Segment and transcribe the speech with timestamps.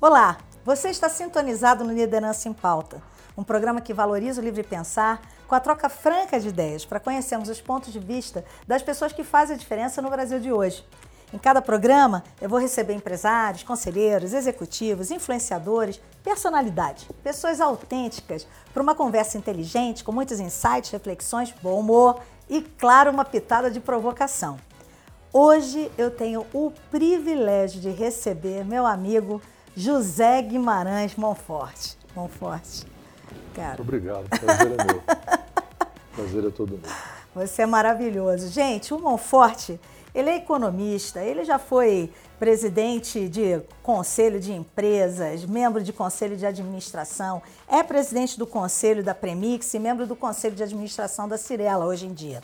[0.00, 3.00] Olá, você está sintonizado no Liderança em Pauta,
[3.36, 7.48] um programa que valoriza o livre pensar com a troca franca de ideias para conhecermos
[7.48, 10.84] os pontos de vista das pessoas que fazem a diferença no Brasil de hoje.
[11.32, 18.94] Em cada programa, eu vou receber empresários, conselheiros, executivos, influenciadores, personalidades, pessoas autênticas, para uma
[18.94, 24.58] conversa inteligente, com muitos insights, reflexões, bom humor e, claro, uma pitada de provocação.
[25.32, 29.40] Hoje eu tenho o privilégio de receber meu amigo
[29.74, 31.96] José Guimarães Monforte.
[32.14, 32.86] Monforte.
[33.54, 33.80] Cara.
[33.80, 35.02] Obrigado, prazer é meu.
[36.14, 36.90] prazer é todo meu.
[37.34, 38.48] Você é maravilhoso.
[38.48, 39.80] Gente, o Monforte,
[40.14, 46.44] ele é economista, ele já foi presidente de conselho de empresas, membro de conselho de
[46.44, 51.86] administração, é presidente do conselho da Premix e membro do conselho de administração da Cirela
[51.86, 52.42] hoje em dia.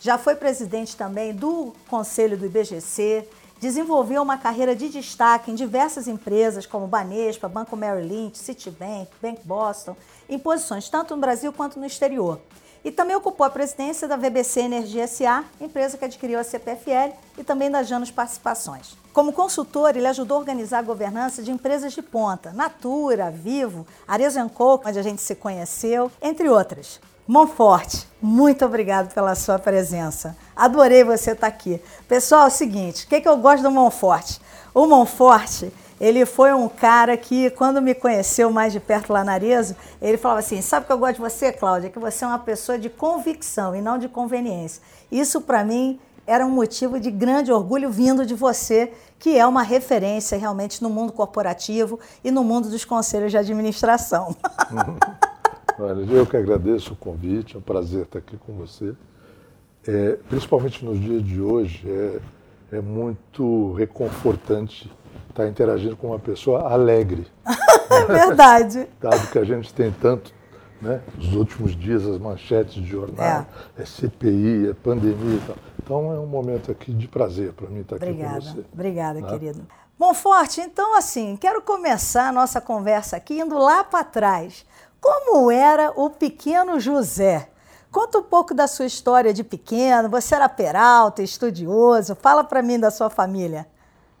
[0.00, 3.26] Já foi presidente também do conselho do IBGC,
[3.64, 9.40] Desenvolveu uma carreira de destaque em diversas empresas como Banespa, Banco Merrill Lynch, Citibank, Bank
[9.42, 9.96] Boston,
[10.28, 12.40] em posições tanto no Brasil quanto no exterior.
[12.84, 17.42] E também ocupou a presidência da VBC Energia SA, empresa que adquiriu a CPFL, e
[17.42, 18.94] também da Janos Participações.
[19.12, 24.46] Como consultor, ele ajudou a organizar a governança de empresas de ponta, Natura, Vivo, Arezzo
[24.50, 27.00] Co, onde a gente se conheceu, entre outras.
[27.26, 30.36] Monforte, muito obrigado pela sua presença.
[30.54, 31.80] Adorei você estar aqui.
[32.06, 34.38] Pessoal, é o seguinte, o que, que eu gosto do Monforte?
[34.74, 35.72] O Monforte,
[36.04, 40.18] ele foi um cara que, quando me conheceu mais de perto lá na Arezo, ele
[40.18, 41.88] falava assim, sabe o que eu gosto de você, Cláudia?
[41.88, 44.82] Que você é uma pessoa de convicção e não de conveniência.
[45.10, 49.62] Isso, para mim, era um motivo de grande orgulho vindo de você, que é uma
[49.62, 54.36] referência realmente no mundo corporativo e no mundo dos conselhos de administração.
[55.80, 58.94] Olha, eu que agradeço o convite, é um prazer estar aqui com você.
[59.88, 64.92] É, principalmente nos dias de hoje, é, é muito reconfortante
[65.34, 67.26] estar interagindo com uma pessoa alegre.
[67.90, 68.88] é verdade.
[69.00, 70.32] Dado que a gente tem tanto,
[70.80, 71.00] né?
[71.16, 73.46] Nos últimos dias, as manchetes de jornal,
[73.76, 75.56] é, é CPI, é pandemia e tal.
[75.82, 78.38] Então é um momento aqui de prazer para mim estar Obrigada.
[78.38, 78.64] aqui com você.
[78.72, 79.28] Obrigada, né?
[79.28, 79.66] querido.
[79.98, 84.64] Bom, Forte, então assim, quero começar a nossa conversa aqui indo lá para trás.
[85.00, 87.48] Como era o pequeno José?
[87.92, 90.08] Conta um pouco da sua história de pequeno.
[90.08, 92.16] Você era peralta, estudioso.
[92.16, 93.66] Fala para mim da sua família.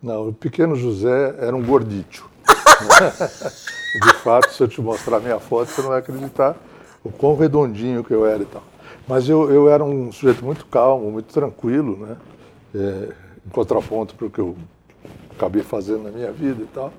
[0.04, 2.28] Não, o pequeno José era um gordito.
[4.02, 6.54] de fato, se eu te mostrar minha foto, você não vai acreditar
[7.02, 8.62] o quão redondinho que eu era e tal.
[9.08, 12.16] Mas eu, eu era um sujeito muito calmo, muito tranquilo, né?
[12.74, 13.14] É,
[13.46, 14.54] em contraponto para o que eu
[15.34, 16.92] acabei fazendo na minha vida e tal.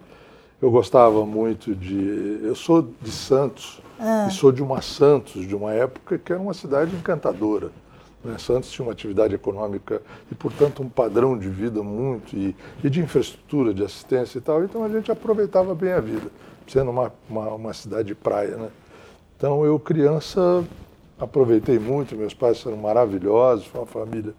[0.59, 2.39] Eu gostava muito de.
[2.41, 4.25] Eu sou de Santos ah.
[4.27, 7.69] e sou de uma Santos, de uma época que era uma cidade encantadora.
[8.25, 8.37] Né?
[8.39, 12.99] Santos tinha uma atividade econômica e, portanto, um padrão de vida muito e, e, de
[12.99, 14.63] infraestrutura, de assistência e tal.
[14.63, 16.27] Então a gente aproveitava bem a vida,
[16.67, 18.57] sendo uma, uma, uma cidade de praia.
[18.57, 18.69] Né?
[19.37, 20.63] Então eu, criança,
[21.19, 22.15] aproveitei muito.
[22.15, 24.33] Meus pais eram maravilhosos, foi uma família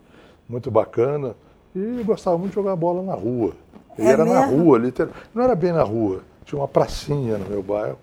[0.49, 1.37] muito bacana
[1.75, 3.53] e gostava muito de jogar bola na rua.
[3.99, 4.41] E é era mesmo?
[4.41, 5.29] na rua, literalmente.
[5.35, 7.99] Não era bem na rua, tinha uma pracinha no meu bairro,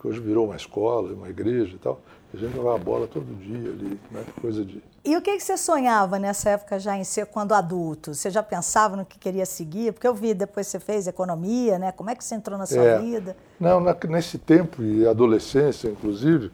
[0.00, 2.00] que hoje virou uma escola, uma igreja e tal.
[2.32, 4.24] A gente jogava bola todo dia ali, né?
[4.40, 4.82] coisa de.
[5.06, 8.12] E o que, que você sonhava nessa época já em ser quando adulto?
[8.12, 9.92] Você já pensava no que queria seguir?
[9.92, 11.92] Porque eu vi depois você fez economia, né?
[11.92, 12.98] Como é que você entrou na sua é.
[12.98, 13.36] vida?
[13.60, 16.50] Não, na, nesse tempo e adolescência, inclusive,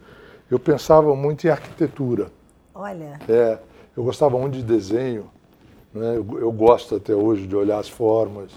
[0.51, 2.31] eu pensava muito em arquitetura.
[2.75, 3.19] Olha.
[3.27, 3.59] É,
[3.97, 5.31] eu gostava muito de desenho.
[5.95, 6.19] Né?
[6.19, 8.51] Eu, eu gosto até hoje de olhar as formas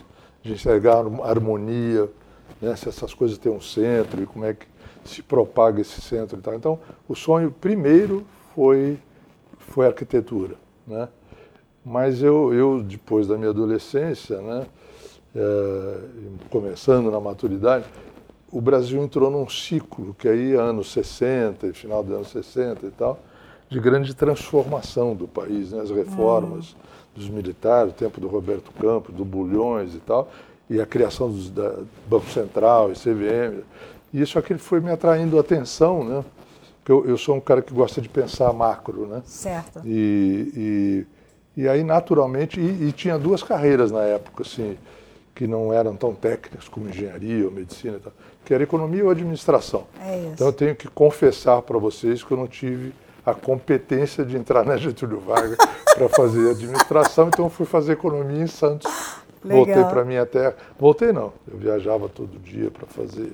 [0.43, 2.09] de enxergar harmonia,
[2.61, 4.67] né, se essas coisas têm um centro e como é que
[5.05, 6.53] se propaga esse centro e tal.
[6.53, 8.99] Então, o sonho primeiro foi
[9.69, 10.55] foi arquitetura,
[10.87, 11.07] né?
[11.83, 14.65] Mas eu, eu depois da minha adolescência, né,
[15.35, 15.97] é,
[16.49, 17.85] começando na maturidade,
[18.51, 23.19] o Brasil entrou num ciclo que aí anos 60 final dos anos 60 e tal,
[23.69, 26.85] de grande transformação do país, né, as reformas, hum
[27.15, 30.29] dos militares, o tempo do Roberto Campos, do Bulhões e tal,
[30.69, 33.63] e a criação do Banco Central e CVM.
[34.13, 36.25] E isso aqui foi me atraindo a atenção, né?
[36.85, 39.23] Porque eu, eu, sou um cara que gosta de pensar macro, né?
[39.25, 39.81] Certo.
[39.83, 41.07] E,
[41.57, 44.77] e, e aí, naturalmente, e, e, tinha duas carreiras na época, assim,
[45.33, 48.13] que não eram tão técnicas como engenharia ou medicina e tal,
[48.45, 49.87] que era economia ou administração.
[49.99, 50.33] É isso.
[50.35, 52.93] Então eu tenho que confessar para vocês que eu não tive
[53.25, 55.57] a competência de entrar na Getúlio Vargas
[55.97, 58.85] para fazer administração, então fui fazer economia em Santos.
[59.43, 59.65] Legal.
[59.65, 60.55] Voltei para minha terra.
[60.77, 63.33] Voltei não, eu viajava todo dia para fazer.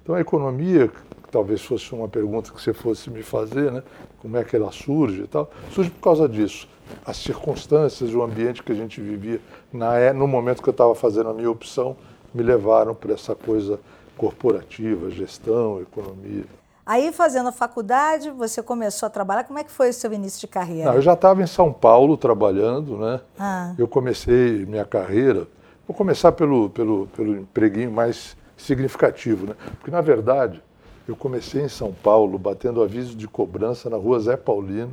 [0.00, 0.88] Então a economia
[1.34, 3.82] talvez fosse uma pergunta que você fosse me fazer, né?
[4.22, 5.50] Como é que ela surge e tal?
[5.72, 6.68] Surge por causa disso.
[7.04, 9.40] As circunstâncias, o ambiente que a gente vivia
[9.72, 11.96] na, é, no momento que eu estava fazendo a minha opção,
[12.32, 13.80] me levaram para essa coisa
[14.16, 16.44] corporativa, gestão, economia.
[16.86, 19.42] Aí, fazendo a faculdade, você começou a trabalhar.
[19.42, 20.84] Como é que foi o seu início de carreira?
[20.84, 23.20] Não, eu já estava em São Paulo trabalhando, né?
[23.36, 23.74] Ah.
[23.76, 25.48] Eu comecei minha carreira.
[25.88, 29.54] Vou começar pelo, pelo, pelo empreguinho mais significativo, né?
[29.80, 30.62] Porque, na verdade,
[31.06, 34.90] eu comecei em São Paulo, batendo aviso de cobrança na rua Zé Paulino,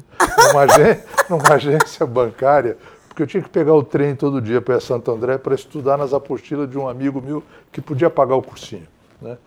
[0.47, 2.77] numa, agência, numa agência bancária,
[3.07, 6.13] porque eu tinha que pegar o trem todo dia para Santo André para estudar nas
[6.13, 8.87] apostilas de um amigo meu que podia pagar o cursinho.
[9.21, 9.37] Né?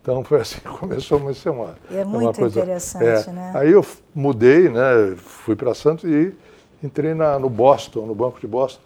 [0.00, 1.76] Então foi assim que começou a ser uma.
[1.90, 3.32] É muito coisa, interessante, é.
[3.32, 3.52] né?
[3.54, 3.84] Aí eu
[4.14, 5.14] mudei, né?
[5.16, 6.34] Fui para Santos e
[6.82, 8.82] entrei na, no Boston, no Banco de Boston,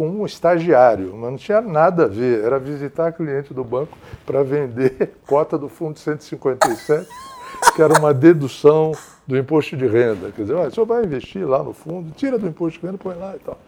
[0.00, 2.42] com um estagiário, mas não tinha nada a ver.
[2.42, 7.06] Era visitar cliente do banco para vender cota do fundo 157,
[7.76, 8.92] que era uma dedução
[9.26, 10.32] do imposto de renda.
[10.34, 12.96] Quer dizer, ah, o senhor vai investir lá no fundo, tira do imposto de renda,
[12.96, 13.58] põe lá e tal.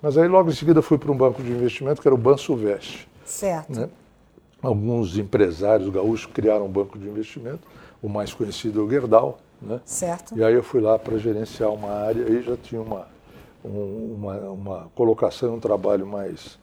[0.00, 3.06] Mas aí logo em seguida fui para um banco de investimento que era o Bansuvest.
[3.26, 3.78] Certo.
[3.78, 3.90] Né?
[4.62, 7.60] alguns empresários gaúchos criaram um banco de investimento,
[8.02, 9.38] o mais conhecido é o Gerdau.
[9.60, 9.78] Né?
[9.84, 10.34] Certo.
[10.34, 13.13] E aí eu fui lá para gerenciar uma área e já tinha uma, um,
[13.64, 16.58] uma, uma colocação, um trabalho mais,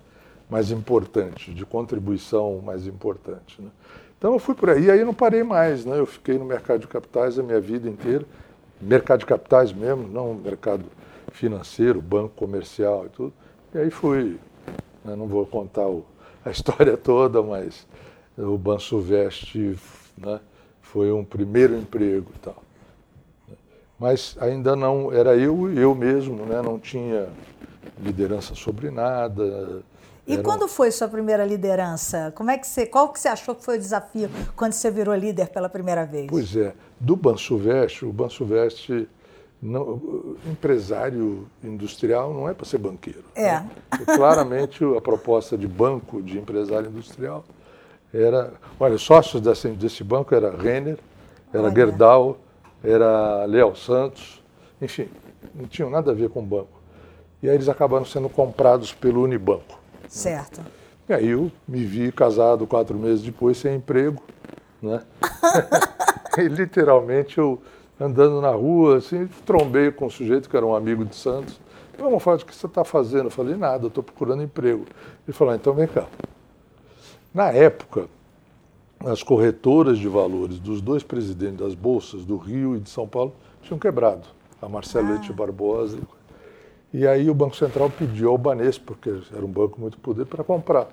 [0.50, 3.62] mais importante, de contribuição mais importante.
[3.62, 3.70] Né?
[4.18, 5.98] Então eu fui por aí, aí não parei mais, né?
[5.98, 8.26] eu fiquei no mercado de capitais a minha vida inteira,
[8.80, 10.86] mercado de capitais mesmo, não mercado
[11.32, 13.34] financeiro, banco comercial e tudo.
[13.74, 14.38] E aí fui,
[15.04, 15.16] né?
[15.16, 16.06] não vou contar o,
[16.46, 17.88] a história toda, mas
[18.38, 19.78] o Banco Veste
[20.18, 20.40] né,
[20.82, 22.64] foi um primeiro emprego e tal.
[24.02, 27.30] Mas ainda não, era eu eu mesmo, né, não tinha
[28.00, 29.84] liderança sobre nada.
[30.26, 30.42] E era...
[30.42, 32.34] quando foi sua primeira liderança?
[32.36, 35.14] Como é que você, qual que você achou que foi o desafio quando você virou
[35.14, 36.26] líder pela primeira vez?
[36.32, 39.08] Pois é, do Bansuveste, o Bansuveste
[39.62, 40.02] não,
[40.48, 43.26] empresário industrial não é para ser banqueiro.
[43.36, 43.52] É.
[43.52, 43.70] Né?
[44.18, 47.46] claramente a proposta de banco de empresário industrial
[48.12, 48.52] era.
[48.80, 50.98] Olha, sócios desse, desse banco era Renner,
[51.54, 51.76] era olha.
[51.76, 52.40] Gerdau,
[52.84, 54.42] era Leal Santos,
[54.82, 55.08] enfim,
[55.54, 56.82] não tinham nada a ver com banco.
[57.42, 59.80] E aí eles acabaram sendo comprados pelo Unibanco.
[60.08, 60.62] Certo.
[61.10, 64.22] E aí eu me vi casado quatro meses depois sem emprego,
[64.82, 65.02] né?
[66.38, 67.62] e literalmente eu
[68.00, 71.60] andando na rua, assim, trombei com um sujeito que era um amigo de Santos.
[71.98, 73.26] Vamos falar, o que você está fazendo?
[73.26, 74.86] Eu falei, nada, estou procurando emprego.
[75.28, 76.08] Ele falou, ah, então vem cá.
[77.34, 78.08] Na época,
[79.06, 83.34] as corretoras de valores dos dois presidentes das bolsas do Rio e de São Paulo
[83.62, 84.28] tinham quebrado,
[84.62, 85.34] a Marcelete ah.
[85.34, 86.00] Barbosa.
[86.94, 90.44] E aí o Banco Central pediu ao Banespa, porque era um banco muito poder, para
[90.44, 90.90] comprar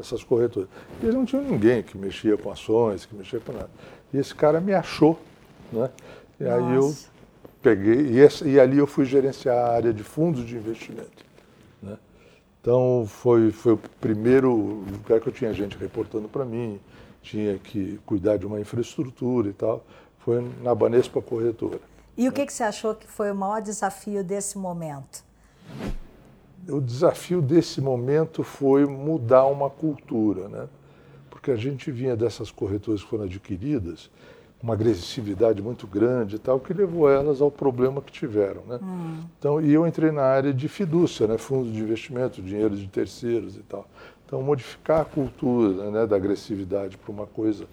[0.00, 0.68] essas corretoras.
[1.00, 3.70] E eles não tinham ninguém que mexia com ações, que mexia com nada.
[4.12, 5.18] E esse cara me achou,
[5.70, 5.90] né?
[6.40, 6.56] E Nossa.
[6.56, 6.94] aí eu
[7.60, 11.24] peguei, e, esse, e, ali eu fui gerenciar a área de fundos de investimento.
[11.82, 11.96] Né?
[12.60, 16.80] Então foi, foi o primeiro lugar que eu tinha gente reportando para mim,
[17.22, 19.84] tinha que cuidar de uma infraestrutura e tal.
[20.18, 21.80] Foi na Banespa Corretora.
[22.16, 25.24] E o que, que você achou que foi o maior desafio desse momento?
[26.68, 30.68] O desafio desse momento foi mudar uma cultura, né?
[31.30, 34.10] Porque a gente vinha dessas corretoras que foram adquiridas
[34.62, 38.62] uma agressividade muito grande e tal, que levou elas ao problema que tiveram.
[38.64, 38.78] Né?
[38.80, 39.24] Hum.
[39.38, 41.36] Então, e eu entrei na área de fidúcia, né?
[41.36, 43.86] fundos de investimento, dinheiro de terceiros e tal.
[44.32, 47.68] Então, modificar a cultura né, da agressividade para uma coisa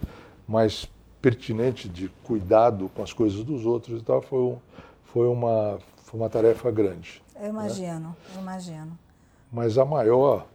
[0.46, 4.58] mais pertinente de cuidado com as coisas dos outros e tal, foi, um,
[5.06, 7.24] foi, uma, foi uma tarefa grande.
[7.38, 7.48] Eu né?
[7.48, 8.16] imagino, né?
[8.36, 9.00] eu imagino.
[9.50, 10.48] Mas a maior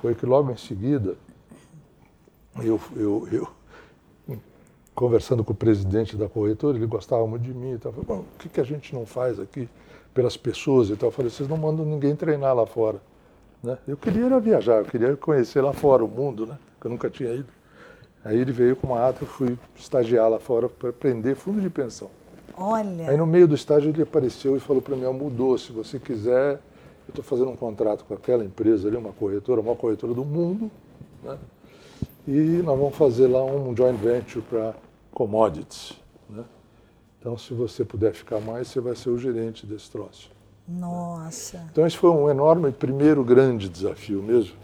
[0.00, 1.16] foi que logo em seguida
[2.62, 3.48] eu, eu, eu
[4.94, 7.92] conversando com o presidente da corretora, ele gostava muito de mim e tal.
[7.92, 9.68] Falei, o que, que a gente não faz aqui
[10.14, 11.08] pelas pessoas e tal?
[11.08, 13.00] Eu falei, vocês não mandam ninguém treinar lá fora.
[13.62, 13.78] Né?
[13.86, 16.58] Eu queria ir viajar, eu queria conhecer lá fora o mundo, né?
[16.80, 17.48] que eu nunca tinha ido.
[18.24, 21.70] Aí ele veio com uma ata, eu fui estagiar lá fora para aprender fundo de
[21.70, 22.10] pensão.
[22.56, 23.10] Olha!
[23.10, 26.54] Aí no meio do estágio ele apareceu e falou para mim, mudou, se você quiser,
[26.54, 30.24] eu estou fazendo um contrato com aquela empresa ali, uma corretora, a maior corretora do
[30.24, 30.70] mundo,
[31.22, 31.38] né?
[32.28, 34.74] e nós vamos fazer lá um joint venture para
[35.10, 35.94] commodities.
[36.28, 36.44] Né?
[37.18, 40.30] Então, se você puder ficar mais, você vai ser o gerente desse troço.
[40.70, 41.66] Nossa!
[41.72, 44.54] Então, esse foi um enorme primeiro grande desafio mesmo,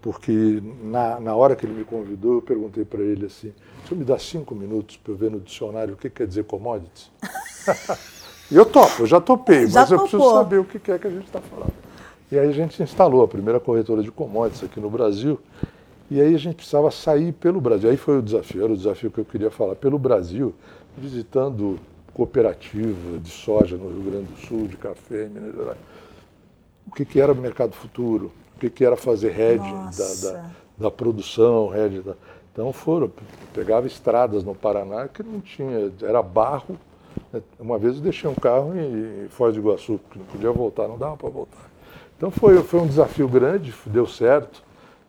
[0.00, 3.52] porque na, na hora que ele me convidou, eu perguntei para ele assim:
[3.84, 6.44] se eu me dá cinco minutos para eu ver no dicionário o que quer dizer
[6.44, 7.10] commodities?
[8.50, 10.04] e eu topo, eu já topei, já mas topou.
[10.04, 11.72] eu preciso saber o que é que a gente está falando.
[12.30, 15.38] E aí a gente instalou a primeira corretora de commodities aqui no Brasil
[16.10, 17.90] E aí a gente precisava sair pelo Brasil.
[17.90, 19.74] Aí foi o desafio, era o desafio que eu queria falar.
[19.74, 20.54] Pelo Brasil,
[20.96, 21.78] visitando
[22.14, 25.78] cooperativa de soja no Rio Grande do Sul, de café em Minas Gerais.
[26.86, 28.30] O que, que era o mercado futuro?
[28.56, 32.14] O que, que era fazer hedging da, da, da, produção, hedging da...
[32.52, 33.10] Então foram,
[33.52, 36.78] pegava estradas no Paraná que não tinha, era barro.
[37.58, 40.96] Uma vez eu deixei um carro em Foz do Iguaçu, que não podia voltar, não
[40.96, 41.68] dava para voltar.
[42.16, 44.62] Então foi, foi um desafio grande, deu certo.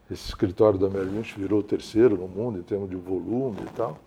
[0.10, 3.98] Esse escritório da Lynch virou o terceiro no mundo em termos de volume e tal.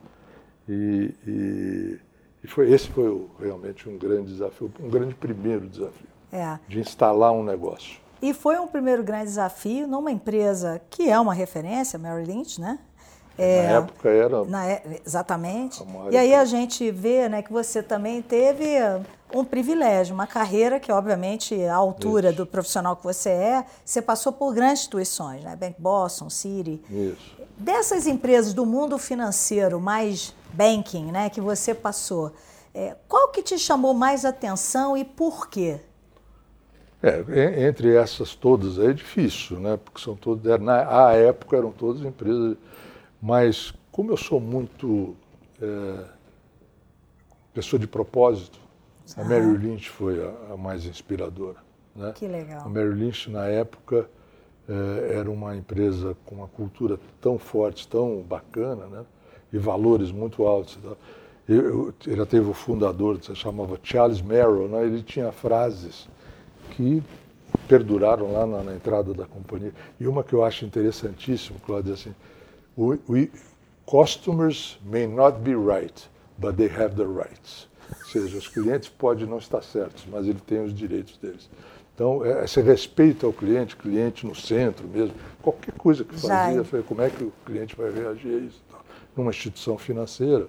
[0.69, 1.99] E, e,
[2.43, 6.59] e foi, esse foi o, realmente um grande desafio, um grande primeiro desafio é.
[6.69, 8.01] de instalar um negócio.
[8.21, 12.79] E foi um primeiro grande desafio numa empresa que é uma referência, Merrill Lynch, né?
[13.37, 14.45] É, na época era.
[14.45, 15.81] Na, é, exatamente.
[16.11, 18.67] E aí a gente vê né, que você também teve
[19.33, 22.39] um privilégio, uma carreira que, obviamente, à altura Isso.
[22.39, 25.55] do profissional que você é, você passou por grandes instituições, né?
[25.55, 26.83] Bank Boston, Citi.
[26.91, 27.39] Isso.
[27.57, 32.33] Dessas empresas do mundo financeiro, mais banking, né, que você passou,
[32.75, 35.81] é, qual que te chamou mais atenção e por quê?
[37.03, 39.77] É, entre essas todas é difícil, né?
[39.77, 42.57] Porque são todas, na época eram todas empresas
[43.21, 45.17] mas como eu sou muito
[45.61, 46.05] é,
[47.53, 48.59] pessoa de propósito,
[49.17, 49.23] ah.
[49.23, 51.59] a Mary Lynch foi a, a mais inspiradora.
[51.95, 52.13] Né?
[52.15, 52.65] Que legal.
[52.65, 54.09] A Mary Lynch, na época,
[54.69, 59.05] é, era uma empresa com uma cultura tão forte, tão bacana, né?
[59.53, 60.79] E valores muito altos.
[61.49, 64.85] Eu, ela teve o fundador, se chamava Charles Merrill, né?
[64.85, 66.07] ele tinha frases
[66.73, 67.03] que
[67.67, 69.73] perduraram lá na, na, entrada da companhia.
[69.99, 72.15] E uma que eu acho interessantíssima, Cláudia, assim,
[72.77, 73.31] we, we,
[73.87, 77.67] customers may not be right, but they have the rights.
[77.91, 81.49] Ou seja, os clientes podem não estar certos, mas ele tem os direitos deles.
[81.95, 86.83] Então, é, esse respeito ao cliente, cliente no centro mesmo, qualquer coisa que fazia, foi
[86.83, 88.63] como é que o cliente vai reagir a isso?
[89.19, 90.47] Numa instituição financeira,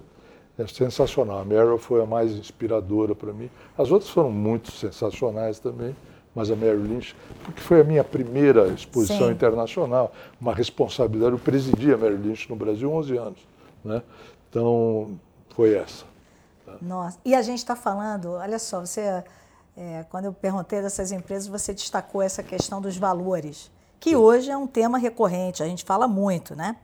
[0.56, 1.40] é sensacional.
[1.40, 3.50] A Merrill foi a mais inspiradora para mim.
[3.76, 5.96] As outras foram muito sensacionais também,
[6.32, 9.32] mas a Mary Lynch, porque foi a minha primeira exposição Sim.
[9.32, 11.32] internacional, uma responsabilidade.
[11.32, 13.40] Eu presidi a Mary Lynch no Brasil 11 anos.
[13.84, 14.00] Né?
[14.48, 16.04] Então, foi essa.
[16.80, 19.24] Nossa, e a gente está falando, olha só, você,
[19.76, 24.16] é, quando eu perguntei dessas empresas, você destacou essa questão dos valores, que Sim.
[24.16, 26.76] hoje é um tema recorrente, a gente fala muito, né?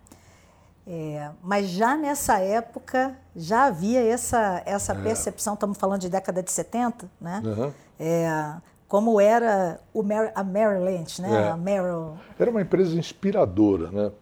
[0.87, 5.03] É, mas já nessa época já havia essa, essa é.
[5.03, 7.43] percepção, estamos falando de década de 70, né?
[7.45, 7.73] Uhum.
[7.99, 8.55] É,
[8.87, 11.47] como era o Mer a Merrill Lynch, né?
[11.47, 11.51] É.
[11.51, 12.13] A Merrill.
[12.39, 14.13] Era uma empresa inspiradora, né?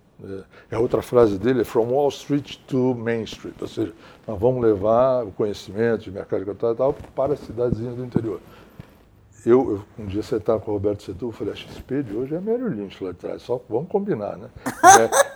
[0.71, 3.93] É, a outra frase dele é From Wall Street to Main Street, ou seja,
[4.27, 8.05] nós vamos levar o conhecimento de mercado de capital e tal para as cidadezinhas do
[8.05, 8.41] interior.
[9.47, 12.17] Eu, eu, um dia você estava com o Roberto Setúbal, eu falei, a XP de
[12.17, 14.49] hoje é a Merrill Lynch lá atrás, só vamos combinar, né?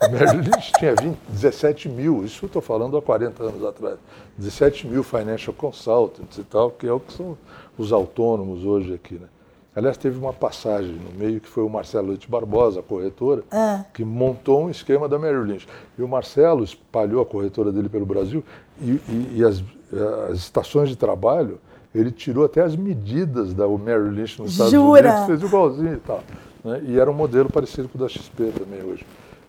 [0.00, 3.98] a Merrill Lynch tinha 20, 17 mil, isso eu estou falando há 40 anos atrás,
[4.38, 7.36] 17 mil financial consultants e tal, que é o que são
[7.76, 9.28] os autônomos hoje aqui, né?
[9.78, 13.84] Aliás, teve uma passagem no meio que foi o Marcelo Leite Barbosa, a corretora, ah.
[13.94, 15.68] que montou um esquema da Merrill Lynch.
[15.96, 18.42] E o Marcelo espalhou a corretora dele pelo Brasil
[18.80, 19.62] e, e, e as,
[20.30, 21.60] as, estações de trabalho,
[21.94, 25.10] ele tirou até as medidas da Merrill Lynch nos Estados Jura?
[25.10, 26.22] Unidos, fez igualzinho e tal.
[26.64, 26.82] Né?
[26.86, 29.06] E era um modelo parecido com o da XP também hoje.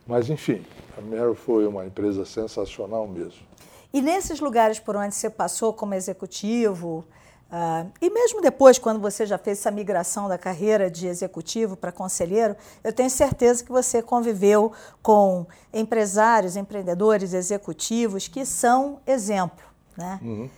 [0.07, 0.63] Mas, enfim,
[0.97, 3.47] a Merrill foi uma empresa sensacional mesmo.
[3.93, 7.05] E nesses lugares por onde você passou como executivo,
[7.49, 11.91] Uh, e mesmo depois, quando você já fez essa migração da carreira de executivo para
[11.91, 19.65] conselheiro, eu tenho certeza que você conviveu com empresários, empreendedores, executivos que são exemplo.
[19.97, 20.19] Né?
[20.21, 20.49] Uhum.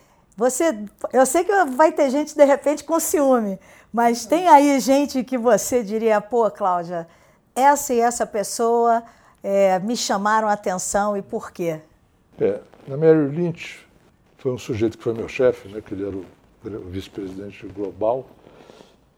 [0.41, 0.75] Você,
[1.13, 3.59] eu sei que vai ter gente de repente com ciúme,
[3.93, 7.07] mas tem aí gente que você diria, pô, Cláudia,
[7.53, 9.03] essa e essa pessoa
[9.43, 11.79] é, me chamaram a atenção e por quê?
[12.39, 13.87] É, na Mary Lynch
[14.39, 18.25] foi um sujeito que foi meu chefe, né, que ele era o vice-presidente global.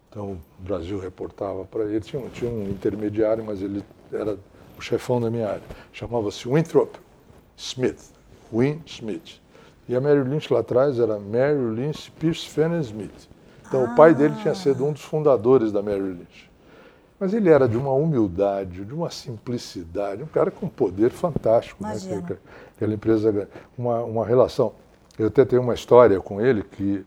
[0.10, 2.02] Então, o Brasil reportava para ele.
[2.02, 4.38] Tinha, tinha um intermediário, mas ele era
[4.78, 5.64] o chefão da minha área.
[5.94, 6.98] Chamava-se Winthrop
[7.56, 8.12] Smith.
[8.52, 9.42] Win Smith.
[9.88, 13.30] E a Mary Lynch lá atrás era Mary Lynch Pierce Fenner Smith.
[13.68, 13.92] Então, ah.
[13.92, 16.52] o pai dele tinha sido um dos fundadores da Mary Lynch.
[17.20, 21.84] Mas ele era de uma humildade, de uma simplicidade, um cara com poder fantástico.
[21.84, 21.94] Né?
[22.76, 23.48] Aquela empresa,
[23.78, 24.74] uma, uma relação.
[25.18, 27.06] Eu até tenho uma história com ele que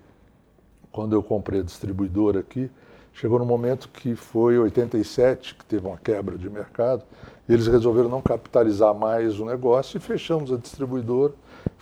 [0.96, 2.70] quando eu comprei a distribuidora aqui,
[3.12, 7.02] chegou no momento que foi 87, que teve uma quebra de mercado,
[7.46, 11.34] e eles resolveram não capitalizar mais o negócio e fechamos a distribuidora.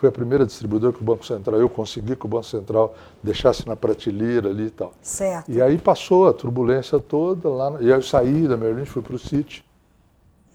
[0.04, 3.66] Foi a primeira distribuidora que o Banco Central, eu consegui que o Banco Central deixasse
[3.66, 4.92] na prateleira ali e tal.
[5.00, 5.50] Certo.
[5.50, 9.14] E aí passou a turbulência toda lá, e aí eu saí da Merlin, fui para
[9.14, 9.64] o City.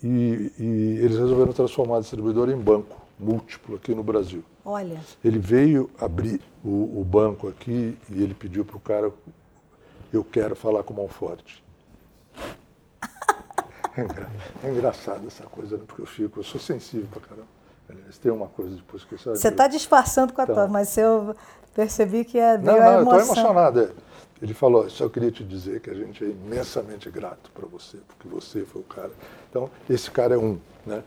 [0.04, 4.44] e, e eles resolveram transformar a distribuidora em banco múltiplo aqui no Brasil.
[4.64, 5.02] Olha.
[5.26, 9.12] Ele veio abrir o, o banco aqui e ele pediu para o cara,
[10.14, 11.64] eu quero falar com mão forte.
[13.98, 15.84] É, é engraçado essa coisa, né?
[15.86, 17.59] porque eu fico, eu sou sensível para caramba.
[17.90, 19.30] Aliás, tem uma coisa depois que você.
[19.30, 21.36] Você está disfarçando com a então, tua, mas eu
[21.74, 23.80] percebi que é Não, não, eu estou emocionado.
[23.82, 23.92] É.
[24.42, 28.28] Ele falou, só queria te dizer que a gente é imensamente grato para você, porque
[28.28, 29.12] você foi o cara.
[29.50, 30.58] Então, esse cara é um.
[30.86, 31.04] Né?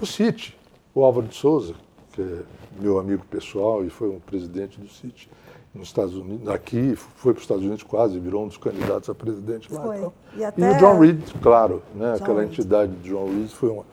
[0.00, 0.58] O City,
[0.92, 1.74] o Álvaro de Souza,
[2.12, 2.42] que é
[2.80, 5.30] meu amigo pessoal e foi um presidente do City
[5.72, 9.14] nos Estados Unidos, aqui, foi para os Estados Unidos quase, virou um dos candidatos a
[9.14, 9.82] presidente lá.
[9.82, 9.98] Foi.
[9.98, 10.12] Então.
[10.36, 10.60] E, até...
[10.60, 12.14] e, o John Reed, claro, né?
[12.14, 12.52] John aquela Reed.
[12.52, 13.84] entidade de John Reed foi uma.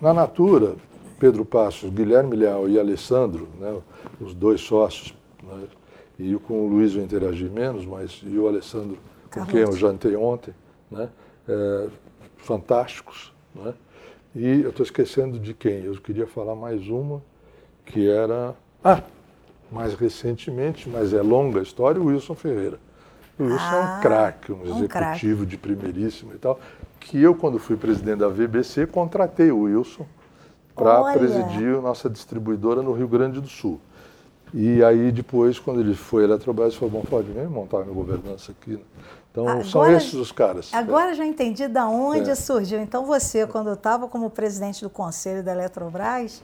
[0.00, 0.76] Na Natura,
[1.24, 3.74] Pedro Passos, Guilherme Leal e Alessandro, né?
[4.20, 5.64] os dois sócios, né?
[6.18, 8.98] e com o Luiz eu interagi menos, mas e o Alessandro,
[9.32, 10.52] com quem eu jantei ontem,
[10.90, 11.08] né?
[11.48, 11.88] É,
[12.36, 13.32] fantásticos.
[13.54, 13.72] Né?
[14.36, 17.22] E eu estou esquecendo de quem, eu queria falar mais uma,
[17.86, 18.54] que era.
[18.84, 19.00] Ah!
[19.72, 22.78] Mais recentemente, mas é longa a história, o Wilson Ferreira.
[23.38, 25.46] O Wilson ah, é um craque, um, um executivo crack.
[25.46, 26.60] de primeiríssimo e tal,
[27.00, 30.04] que eu, quando fui presidente da VBC, contratei o Wilson
[30.74, 33.80] para presidir nossa distribuidora no Rio Grande do Sul.
[34.52, 37.82] E aí depois, quando ele foi à Eletrobras, ele falou, bom, pode vir montar a
[37.82, 38.72] minha governança aqui.
[38.72, 38.80] Né?
[39.30, 40.72] Então, agora, são esses os caras.
[40.72, 41.14] Agora é.
[41.14, 42.34] já entendi de onde é.
[42.36, 42.80] surgiu.
[42.80, 46.40] Então, você, quando estava como presidente do conselho da Eletrobras,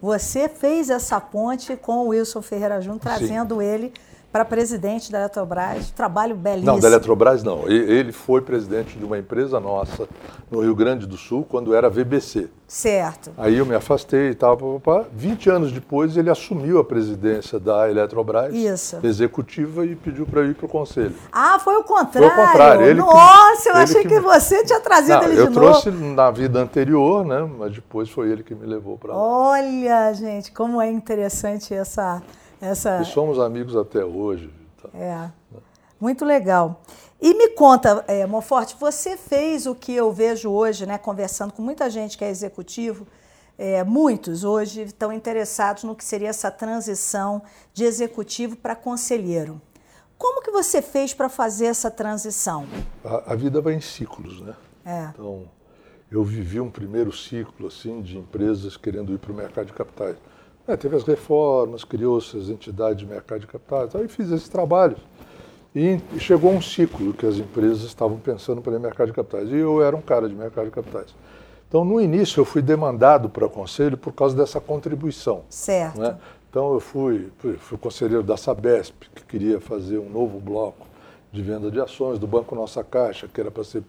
[0.00, 3.62] você fez essa ponte com o Wilson Ferreira Júnior, trazendo Sim.
[3.62, 3.92] ele
[4.32, 6.72] para presidente da Eletrobras, trabalho belíssimo.
[6.72, 7.68] Não, da Eletrobras não.
[7.68, 10.08] Ele foi presidente de uma empresa nossa
[10.50, 12.48] no Rio Grande do Sul, quando era VBC.
[12.66, 13.32] Certo.
[13.36, 15.04] Aí eu me afastei e tal, papapá.
[15.12, 18.98] 20 anos depois ele assumiu a presidência da Eletrobras, Isso.
[19.02, 21.14] executiva, e pediu para ir para o conselho.
[21.32, 22.30] Ah, foi o contrário.
[22.30, 22.86] Foi o contrário.
[22.86, 25.58] Ele Nossa, que, eu achei que, que, você tinha trazido não, ele de novo.
[25.58, 27.48] Eu trouxe na vida anterior, né?
[27.58, 29.18] Mas depois foi ele que me levou para lá.
[29.20, 32.22] Olha, gente, como é interessante essa
[32.60, 33.00] essa...
[33.00, 34.50] E somos amigos até hoje.
[34.82, 34.88] Tá?
[34.94, 35.30] É.
[36.00, 36.82] Muito legal.
[37.20, 41.60] E me conta, é, Monforte, você fez o que eu vejo hoje, né, conversando com
[41.60, 43.06] muita gente que é executivo,
[43.58, 47.42] é, muitos hoje estão interessados no que seria essa transição
[47.74, 49.60] de executivo para conselheiro.
[50.16, 52.66] Como que você fez para fazer essa transição?
[53.04, 54.54] A, a, vida vai em ciclos, né?
[54.84, 55.10] É.
[55.12, 55.44] Então,
[56.10, 60.16] eu vivi um primeiro ciclo assim de empresas querendo ir para o mercado de capitais.
[60.70, 64.96] É, teve as reformas, criou-se as entidades de mercado de capitais, aí fiz esse trabalho.
[65.74, 69.48] E, chegou um ciclo que as empresas estavam pensando para mercado de capitais.
[69.50, 71.12] E eu era um cara de mercado de capitais.
[71.68, 75.42] Então, no início, eu fui demandado para conselho por causa dessa contribuição.
[75.48, 76.00] Certo.
[76.00, 76.16] Né?
[76.48, 80.86] Então, eu fui, fui conselheiro da Sabesp, que queria fazer um novo bloco
[81.32, 83.82] de venda de ações, do Banco Nossa Caixa, que era para ser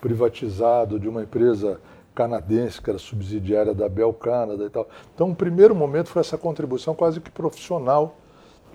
[0.00, 1.78] privatizado, de uma empresa
[2.14, 4.88] canadense, que era subsidiária da Bel Canada e tal.
[5.14, 8.16] Então, o primeiro momento foi essa contribuição quase que profissional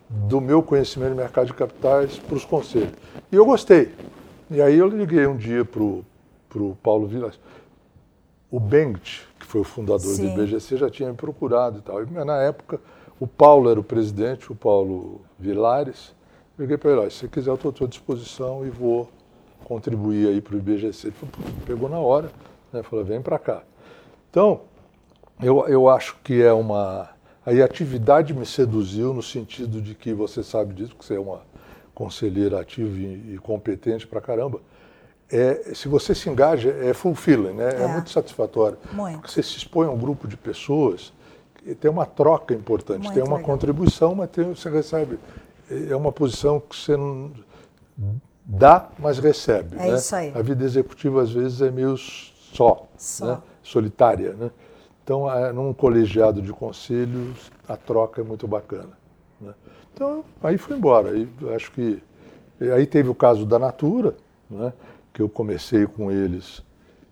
[0.10, 2.94] do meu conhecimento de mercado de capitais para os conselhos.
[3.32, 3.94] E eu gostei.
[4.50, 7.40] E aí eu liguei um dia para o Paulo Vilas.
[8.50, 10.34] O Bengt, que foi o fundador Sim.
[10.34, 12.02] do IBGC, já tinha me procurado e tal.
[12.02, 12.80] E, na época,
[13.20, 16.16] o Paulo era o presidente, o Paulo Vilares.
[16.58, 19.10] Eu liguei para ele, se você quiser, eu estou à sua disposição e vou
[19.66, 21.08] contribuir aí para o IBGC.
[21.08, 22.32] Ele falou, pegou na hora.
[22.78, 22.84] Né?
[22.84, 23.64] Falou, vem para cá.
[24.30, 24.62] Então,
[25.42, 27.10] eu, eu acho que é uma.
[27.46, 31.20] Aí a atividade me seduziu no sentido de que você sabe disso, que você é
[31.20, 31.42] uma
[31.94, 34.60] conselheira ativa e, e competente para caramba.
[35.30, 37.70] É, se você se engaja, é fulfilling, né?
[37.80, 38.78] É, é muito satisfatório.
[38.92, 39.20] Muito.
[39.20, 41.14] Porque você se expõe a um grupo de pessoas,
[41.80, 43.52] tem uma troca importante, muito tem uma legal.
[43.52, 45.20] contribuição, mas tem, você recebe.
[45.70, 47.32] É uma posição que você não
[48.46, 49.76] dá, mas recebe.
[49.78, 49.96] É né?
[49.96, 50.32] isso aí.
[50.34, 51.96] A vida executiva, às vezes, é meio
[52.54, 53.26] só, só.
[53.26, 53.42] Né?
[53.64, 54.34] solitária.
[54.34, 54.52] Né?
[55.04, 58.98] Então, num colegiado de conselhos, a troca é muito bacana.
[59.40, 59.54] Né?
[59.94, 61.12] Então, aí fui embora.
[61.12, 62.02] Aí, acho que
[62.60, 64.16] aí teve o caso da Natura,
[64.50, 64.74] né?
[65.14, 66.62] que eu comecei com eles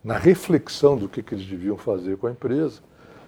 [0.04, 2.82] na reflexão do que, que eles deviam fazer com a empresa.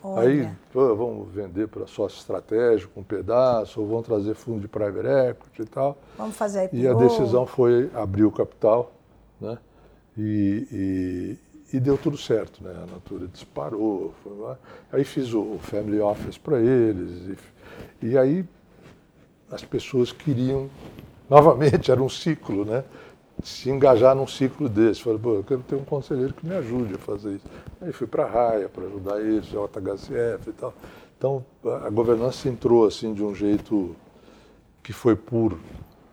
[0.04, 0.28] Olha.
[0.28, 5.08] Aí pô, vamos vender para sócio estratégico um pedaço, ou vão trazer fundo de private
[5.08, 5.98] equity e tal.
[6.18, 6.76] Vamos fazer IPO.
[6.76, 8.92] E a decisão foi abrir o capital,
[9.42, 9.58] né?
[10.16, 11.38] E,
[11.72, 12.72] e deu tudo certo, né?
[12.72, 14.14] A Natura disparou.
[14.92, 17.38] Aí fiz o Family Office para eles.
[18.02, 18.46] E, e, aí
[19.52, 20.70] as pessoas queriam,
[21.30, 22.84] novamente, era um ciclo, né?
[23.44, 25.04] Se engajar num ciclo desse.
[25.04, 27.46] Falei, pô, eu quero ter um conselheiro que me ajude a fazer isso.
[27.82, 30.74] Aí fui para a Raia para ajudar eles, JHCF e tal.
[31.18, 31.46] Então
[31.84, 33.96] a governança entrou assim de um jeito
[34.82, 35.60] que foi puro.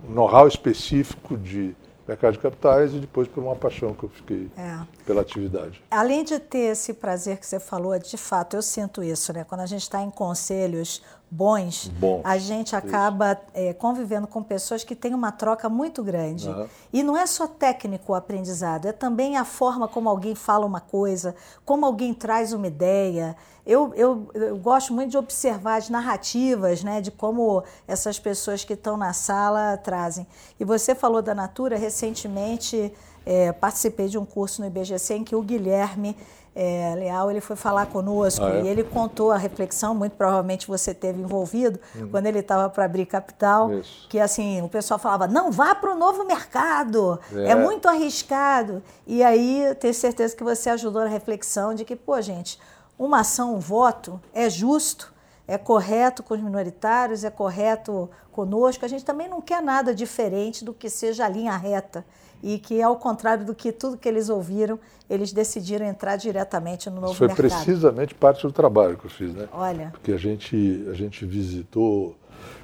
[0.06, 1.74] Um know-how específico de
[2.06, 4.78] mercado de capitais e depois por uma paixão que eu fiquei é.
[5.06, 5.82] pela atividade.
[5.90, 9.44] Além de ter esse prazer que você falou, de fato, eu sinto isso, né?
[9.44, 14.84] Quando a gente está em conselhos bons, Bom, a gente acaba é, convivendo com pessoas
[14.84, 16.48] que têm uma troca muito grande.
[16.48, 16.66] Uhum.
[16.92, 20.80] E não é só técnico o aprendizado, é também a forma como alguém fala uma
[20.80, 23.34] coisa, como alguém traz uma ideia.
[23.66, 28.74] Eu, eu, eu gosto muito de observar as narrativas, né, de como essas pessoas que
[28.74, 30.26] estão na sala trazem.
[30.60, 32.92] E você falou da Natura, recentemente
[33.24, 36.14] é, participei de um curso no IBGC em que o Guilherme
[36.54, 38.62] é, Leal ele foi falar conosco ah, é?
[38.62, 42.08] e ele contou a reflexão, muito provavelmente você teve envolvido, uhum.
[42.08, 44.06] quando ele estava para abrir capital, Isso.
[44.08, 47.50] que assim, o pessoal falava, não vá para o novo mercado, é.
[47.50, 47.54] é.
[47.56, 48.82] muito arriscado.
[49.06, 52.58] E aí, tenho certeza que você ajudou na reflexão de que, pô, gente,
[52.98, 55.12] uma ação, um voto é justo,
[55.46, 58.84] é correto com os minoritários, é correto conosco.
[58.84, 62.04] A gente também não quer nada diferente do que seja a linha reta
[62.42, 64.78] e que, ao contrário do que tudo que eles ouviram,
[65.08, 67.50] eles decidiram entrar diretamente no novo Isso foi mercado.
[67.50, 69.48] Foi precisamente parte do trabalho que eu fiz, né?
[69.52, 69.90] Olha.
[69.92, 72.14] Porque a gente, a gente visitou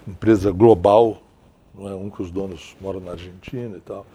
[0.06, 1.22] empresa global,
[1.74, 1.94] não é?
[1.94, 4.06] um que os donos moram na Argentina e tal.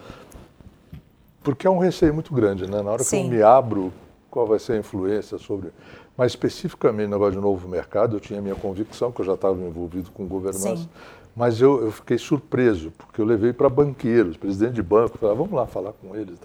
[1.43, 2.82] Porque é um receio muito grande, né?
[2.82, 3.21] Na hora Sim.
[3.21, 3.93] que eu me abro,
[4.30, 5.71] qual vai ser a influência sobre.
[6.17, 9.34] Mas especificamente no negócio de novo mercado, eu tinha a minha convicção, que eu já
[9.34, 10.78] estava envolvido com governança.
[10.78, 10.89] Sim
[11.36, 15.51] mas eu, eu fiquei surpreso, porque eu levei para banqueiros, presidente de banco, falei, vamos
[15.51, 16.39] lá falar com eles.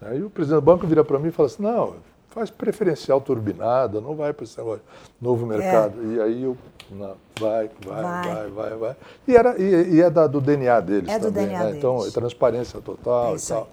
[0.00, 1.96] Aí o presidente do banco vira para mim e fala assim, não,
[2.30, 4.82] faz preferencial turbinada, não vai para esse negócio,
[5.20, 6.00] novo mercado.
[6.00, 6.14] É.
[6.14, 6.56] E aí eu,
[6.90, 8.96] não, vai, vai, vai, vai, vai, vai.
[9.28, 11.64] E, era, e, e é da, do DNA deles é também, do DNA né?
[11.66, 11.78] Deles.
[11.78, 13.68] Então, é transparência total é e tal.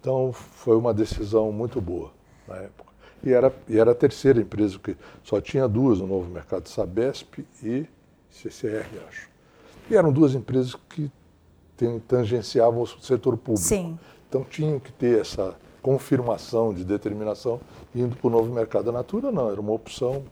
[0.00, 2.10] Então, foi uma decisão muito boa
[2.48, 2.81] época.
[3.24, 7.44] E era, e era a terceira empresa, que só tinha duas no novo mercado, Sabesp
[7.62, 7.86] e
[8.30, 9.28] CCR, acho.
[9.90, 11.10] E eram duas empresas que
[12.06, 13.66] tangenciavam o setor público.
[13.66, 13.98] Sim.
[14.28, 17.60] Então tinham que ter essa confirmação de determinação
[17.94, 18.88] indo para o novo mercado.
[18.90, 20.24] A Natura não, era uma opção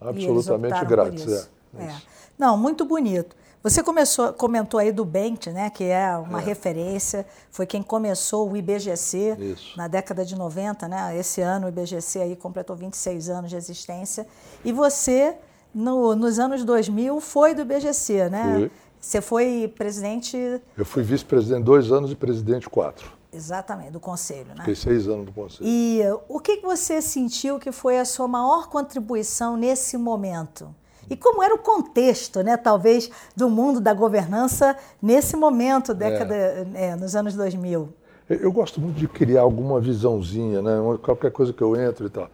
[0.00, 1.50] absolutamente grátis.
[1.76, 1.96] É, é.
[2.38, 3.34] Não, muito bonito.
[3.62, 6.44] Você começou, comentou aí do Bent, né, que é uma é.
[6.44, 9.76] referência, foi quem começou o IBGC Isso.
[9.76, 11.16] na década de 90, né?
[11.18, 14.26] Esse ano o IBGC aí completou 26 anos de existência.
[14.64, 15.36] E você,
[15.74, 18.54] no, nos anos 2000, foi do IBGC, né?
[18.54, 18.70] Fui.
[18.98, 20.36] Você foi presidente.
[20.76, 23.12] Eu fui vice-presidente dois anos e presidente quatro.
[23.32, 24.56] Exatamente, do conselho, né?
[24.58, 25.68] Fiquei seis anos no conselho.
[25.68, 30.74] E o que você sentiu que foi a sua maior contribuição nesse momento?
[31.08, 36.66] E como era o contexto, né, talvez, do mundo da governança nesse momento, década, é.
[36.74, 37.88] É, nos anos 2000?
[38.28, 40.72] Eu gosto muito de criar alguma visãozinha, né?
[41.02, 42.30] Qualquer coisa que eu entro e tal.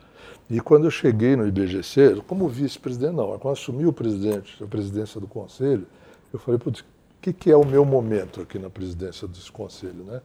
[0.48, 5.20] E quando eu cheguei no IBGC, como vice-presidente, não, quando assumi o presidente, a presidência
[5.20, 5.86] do conselho,
[6.32, 6.84] eu falei, putz, o
[7.22, 10.20] que, que é o meu momento aqui na presidência desse conselho, né?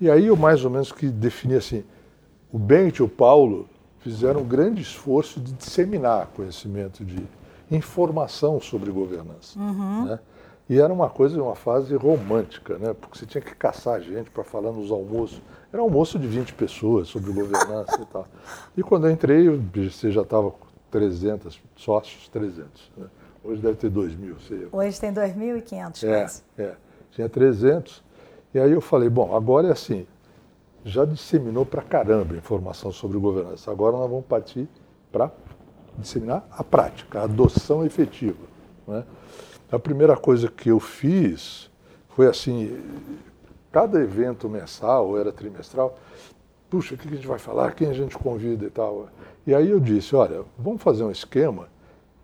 [0.00, 1.84] E aí eu mais ou menos que defini assim,
[2.52, 3.68] o Bento e o Paulo
[4.00, 7.24] fizeram um grande esforço de disseminar conhecimento de
[7.74, 10.04] informação sobre governança, uhum.
[10.06, 10.18] né?
[10.68, 12.94] E era uma coisa, uma fase romântica, né?
[12.94, 15.42] Porque você tinha que caçar gente para falar nos almoços.
[15.70, 18.26] Era um almoço de 20 pessoas sobre governança e tal.
[18.74, 22.92] E quando eu entrei, BGC já estava com 300 sócios, 300.
[22.96, 23.06] Né?
[23.44, 24.40] Hoje deve ter 2 mil.
[24.40, 24.66] Sei.
[24.72, 26.74] Hoje tem 2.500 é, É,
[27.10, 28.02] tinha 300.
[28.54, 30.06] E aí eu falei, bom, agora é assim,
[30.82, 33.70] já disseminou para caramba informação sobre governança.
[33.70, 34.66] Agora nós vamos partir
[35.12, 35.30] para
[35.98, 38.44] disseminar a prática, a adoção efetiva.
[38.86, 39.04] Né?
[39.70, 41.70] A primeira coisa que eu fiz
[42.10, 42.80] foi assim,
[43.72, 45.98] cada evento mensal, ou era trimestral,
[46.70, 49.08] puxa, o que a gente vai falar, quem a gente convida e tal.
[49.46, 51.68] E aí eu disse, olha, vamos fazer um esquema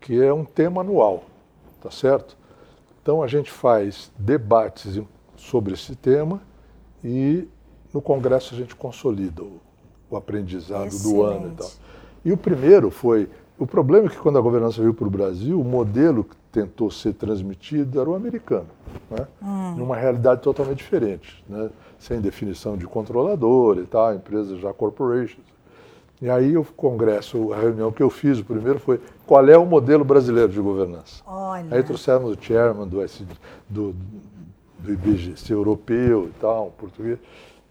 [0.00, 1.24] que é um tema anual,
[1.80, 2.36] tá certo?
[3.02, 5.00] Então a gente faz debates
[5.36, 6.40] sobre esse tema
[7.02, 7.48] e
[7.92, 9.60] no congresso a gente consolida o,
[10.08, 11.16] o aprendizado Excelente.
[11.16, 11.70] do ano e tal.
[12.24, 13.28] E o primeiro foi
[13.60, 16.90] o problema é que quando a governança veio para o Brasil, o modelo que tentou
[16.90, 18.68] ser transmitido era o americano,
[19.10, 19.28] né?
[19.42, 19.74] Hum.
[19.76, 21.68] numa realidade totalmente diferente, né?
[21.98, 25.44] sem definição de controlador e tal, empresas já corporations.
[26.22, 29.66] E aí o congresso, a reunião que eu fiz, o primeiro foi qual é o
[29.66, 31.22] modelo brasileiro de governança.
[31.26, 31.76] Olha.
[31.76, 32.98] Aí trouxemos o chairman do,
[33.68, 33.94] do,
[34.78, 37.18] do IBGC europeu e tal, português,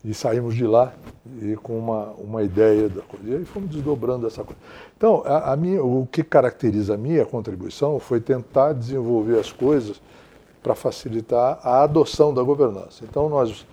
[0.04, 0.94] e saímos de lá
[1.42, 3.30] e com uma, uma ideia da coisa.
[3.30, 4.60] E aí fomos desdobrando essa coisa.
[4.98, 10.02] Então, a, a minha, o que caracteriza a minha contribuição foi tentar desenvolver as coisas
[10.64, 13.04] para facilitar a adoção da governança.
[13.04, 13.66] Então, nós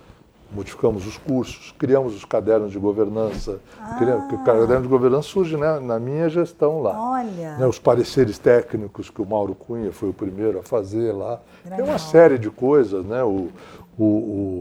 [0.51, 3.59] modificamos os cursos, criamos os cadernos de governança.
[3.79, 3.95] Ah.
[3.97, 6.97] Criamos, o caderno de governança surge né, na minha gestão lá.
[7.11, 7.57] Olha.
[7.57, 11.39] Né, os pareceres técnicos que o Mauro Cunha foi o primeiro a fazer lá.
[11.63, 11.79] Legal.
[11.79, 13.23] Tem uma série de coisas, né?
[13.23, 13.49] O,
[13.97, 14.03] o,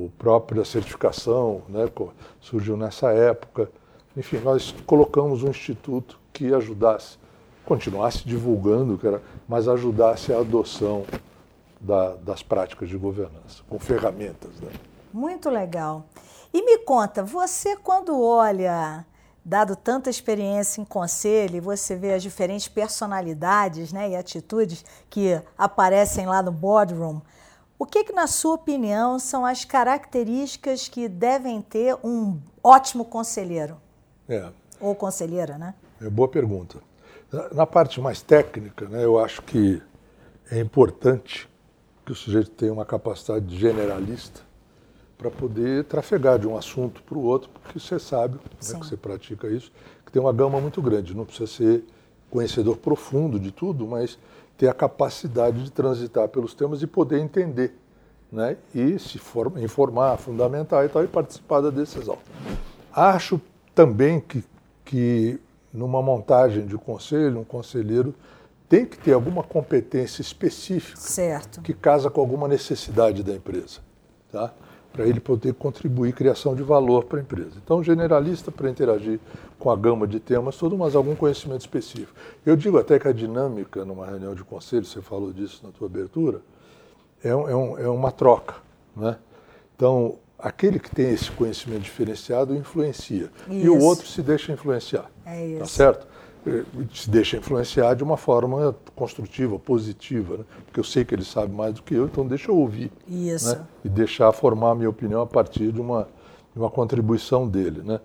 [0.07, 1.89] o própria certificação né,
[2.41, 3.71] surgiu nessa época.
[4.17, 7.19] Enfim, nós colocamos um instituto que ajudasse,
[7.65, 8.99] continuasse divulgando,
[9.47, 11.05] mas ajudasse a adoção
[11.81, 14.51] da, das práticas de governança, com ferramentas.
[14.61, 14.71] Né?
[15.13, 16.05] Muito legal.
[16.53, 19.05] E me conta, você quando olha,
[19.45, 26.27] dado tanta experiência em conselho, você vê as diferentes personalidades né, e atitudes que aparecem
[26.27, 27.21] lá no boardroom,
[27.79, 33.77] o que, que, na sua opinião, são as características que devem ter um ótimo conselheiro?
[34.29, 34.49] É.
[34.81, 35.75] Ou conselheira, né?
[36.01, 36.79] É boa pergunta.
[37.53, 39.83] Na parte mais técnica, né, eu acho que
[40.51, 41.49] é importante
[42.05, 44.41] que o sujeito tenha uma capacidade generalista
[45.19, 48.97] para poder trafegar de um assunto para o outro, porque você sabe, né, que você
[48.97, 49.73] pratica isso,
[50.05, 51.17] que tem uma gama muito grande.
[51.17, 51.85] Não precisa ser
[52.31, 54.19] conhecedor profundo de tudo, mas
[54.57, 57.75] ter a capacidade de transitar pelos temas e poder entender,
[58.33, 58.57] né?
[58.75, 62.19] E se for, informar, fundamentar e tal, e participar da decisão.
[62.93, 63.41] Acho
[63.75, 64.43] também que,
[64.85, 65.39] que
[65.73, 68.15] numa montagem de conselho, um conselheiro
[68.69, 71.61] tem que ter alguma competência específica certo.
[71.61, 73.81] que casa com alguma necessidade da empresa,
[74.33, 74.53] tá?
[74.97, 77.53] Para ele poder contribuir criação de valor para a empresa.
[77.63, 79.21] Então, generalista para interagir
[79.59, 82.15] com a gama de temas, todo, mas algum conhecimento específico.
[82.47, 85.87] Eu digo até que a dinâmica numa reunião de conselho, você falou disso na tua
[85.87, 86.41] abertura,
[87.23, 88.55] é, um, é, um, é uma troca.
[88.97, 89.19] Né?
[89.77, 93.31] Então, aquele que tem esse conhecimento diferenciado influencia.
[93.51, 93.67] Isso.
[93.67, 95.11] E o outro se deixa influenciar.
[95.27, 95.59] É tá isso.
[95.59, 96.07] Tá certo?
[96.47, 100.45] Eh, se deixa influenciar de uma forma construtiva, positiva, né?
[100.65, 102.93] porque eu sei que ele sabe mais do que eu, então deixa eu ouvir.
[103.09, 103.57] Isso.
[103.57, 103.67] Né?
[103.85, 106.09] E deixar formar a minha opinião a partir de uma,
[106.55, 107.83] de uma contribuição dele.
[107.83, 108.01] Né?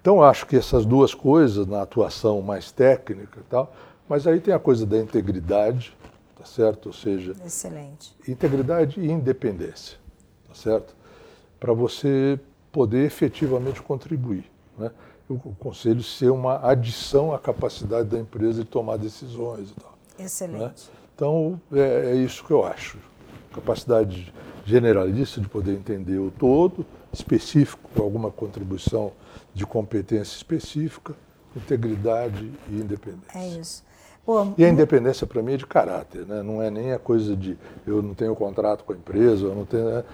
[0.00, 3.74] Então acho que essas duas coisas, na atuação mais técnica e tal,
[4.08, 5.96] mas aí tem a coisa da integridade,
[6.38, 6.86] tá certo?
[6.86, 8.14] Ou seja, Excelente.
[8.28, 9.98] integridade e independência,
[10.46, 10.94] tá certo?
[11.58, 12.38] Para você
[12.70, 14.44] poder efetivamente contribuir.
[14.78, 14.90] Né?
[15.28, 19.94] O conselho ser uma adição à capacidade da empresa de tomar decisões e tal.
[20.18, 20.60] Excelente.
[20.60, 20.72] Né?
[21.14, 22.98] Então, é, é, isso que eu acho.
[23.52, 24.32] Capacidade
[24.64, 29.12] generalista de poder entender o todo, específico, com alguma contribuição
[29.54, 31.14] de competência específica,
[31.56, 33.38] integridade e independência.
[33.38, 33.84] É isso.
[34.24, 36.42] Pô, e a independência para mim é de caráter, né?
[36.42, 39.66] não é nem a coisa de eu não tenho contrato com a empresa, eu não
[39.66, 39.84] tenho.
[39.84, 40.04] Né?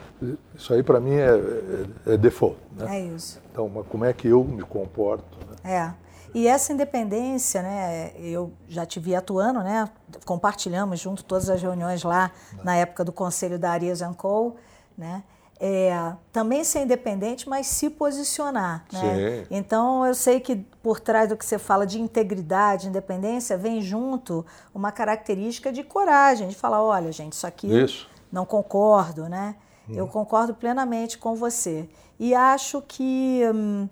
[0.57, 2.57] Isso aí para mim é, é, é, default.
[2.77, 2.99] Né?
[2.99, 3.41] É isso.
[3.53, 5.39] Então, como é que eu me comporto?
[5.63, 5.73] Né?
[5.73, 6.11] É.
[6.35, 9.89] E essa independência, né, eu já te vi atuando, né,
[10.25, 12.31] compartilhamos junto todas as reuniões lá
[12.63, 14.55] na época do conselho da Arias Co,
[14.97, 15.25] né,
[15.61, 18.87] é, também ser independente, mas se posicionar.
[18.91, 19.45] Né?
[19.51, 24.45] Então, eu sei que por trás do que você fala de integridade, independência, vem junto
[24.75, 28.09] uma característica de coragem, de falar, olha, gente, isso aqui isso.
[28.33, 29.55] não concordo, né?
[29.87, 29.95] Hum.
[29.97, 31.87] Eu concordo plenamente com você.
[32.19, 33.87] E acho que hum,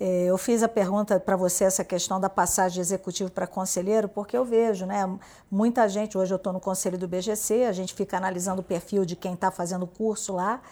[0.00, 4.08] é, eu fiz a pergunta para você, essa questão da passagem de executivo para conselheiro,
[4.08, 5.06] porque eu vejo, né?
[5.50, 9.04] Muita gente, hoje eu estou no conselho do BGC, a gente fica analisando o perfil
[9.04, 10.62] de quem está fazendo o curso lá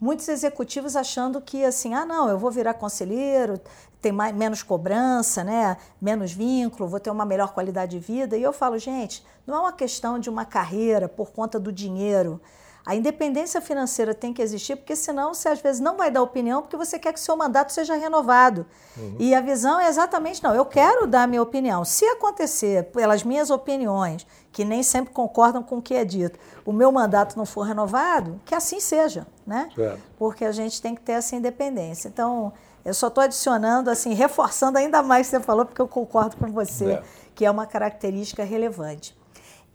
[0.00, 3.60] muitos executivos achando que assim, ah, não, eu vou virar conselheiro,
[4.00, 8.36] tem mais, menos cobrança, né, menos vínculo, vou ter uma melhor qualidade de vida.
[8.36, 12.40] E eu falo, gente, não é uma questão de uma carreira por conta do dinheiro.
[12.86, 16.62] A independência financeira tem que existir, porque senão você às vezes não vai dar opinião
[16.62, 18.64] porque você quer que seu mandato seja renovado.
[18.96, 19.16] Uhum.
[19.18, 21.84] E a visão é exatamente, não, eu quero dar minha opinião.
[21.84, 24.24] Se acontecer, pelas minhas opiniões,
[24.56, 28.40] que nem sempre concordam com o que é dito, o meu mandato não for renovado,
[28.42, 29.68] que assim seja, né?
[29.76, 29.98] É.
[30.18, 32.08] Porque a gente tem que ter essa independência.
[32.08, 35.86] Então, eu só estou adicionando, assim, reforçando ainda mais o que você falou, porque eu
[35.86, 37.02] concordo com você, é.
[37.34, 39.14] que é uma característica relevante.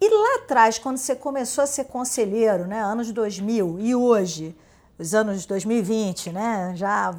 [0.01, 4.57] E lá atrás, quando você começou a ser conselheiro, né, anos 2000 e hoje,
[4.97, 7.13] os anos 2020, né, já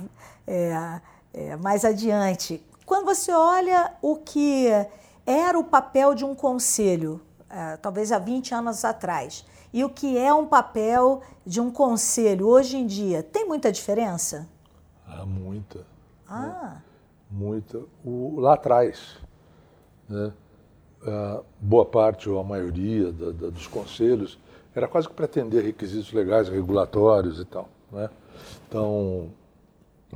[0.48, 1.01] é,
[1.33, 4.66] é, mais adiante, quando você olha o que
[5.27, 7.20] era o papel de um conselho,
[7.52, 12.48] é, talvez há 20 anos atrás, e o que é um papel de um conselho
[12.48, 14.48] hoje em dia, tem muita diferença?
[15.06, 15.86] Ah, muita.
[16.28, 16.78] Ah.
[17.30, 17.82] Muita.
[18.04, 19.18] O, lá atrás,
[20.08, 20.32] né?
[21.02, 24.38] uh, boa parte ou a maioria da, da, dos conselhos
[24.74, 27.68] era quase que pretender requisitos legais, regulatórios e tal.
[27.90, 28.08] Né?
[28.68, 29.28] Então,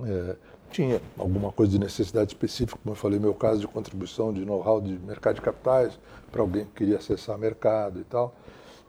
[0.05, 0.37] é,
[0.71, 4.81] tinha alguma coisa de necessidade específica, como eu falei, meu caso de contribuição de know-how
[4.81, 5.99] de mercado de capitais
[6.31, 8.35] para alguém que queria acessar mercado e tal,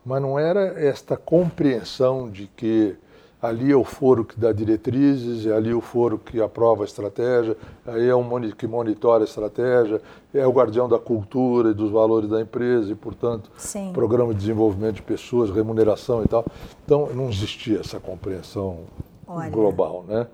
[0.05, 2.95] mas não era esta compreensão de que
[3.41, 7.55] ali é o foro que dá diretrizes, é ali o foro que aprova a estratégia,
[7.85, 8.23] aí é o
[8.55, 10.01] que monitora a estratégia,
[10.33, 13.91] é o guardião da cultura e dos valores da empresa e, portanto, Sim.
[13.93, 16.45] programa de desenvolvimento de pessoas, remuneração e tal.
[16.83, 18.79] Então, não existia essa compreensão
[19.27, 19.49] Olha.
[19.49, 20.27] global, né?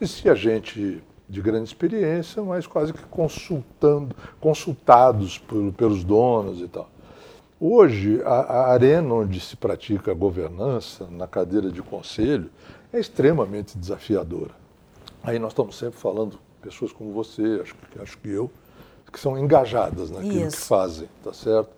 [0.00, 6.88] Existia gente de grande experiência, mas quase que consultando, consultados por, pelos donos e tal.
[7.58, 12.50] Hoje, a, a, arena onde se pratica a governança, na cadeira de conselho,
[12.92, 14.50] é extremamente desafiadora.
[15.22, 18.50] Aí nós estamos sempre falando, pessoas como você, acho, acho que eu,
[19.10, 20.56] que são engajadas naquilo Isso.
[20.56, 21.70] que fazem, tá certo?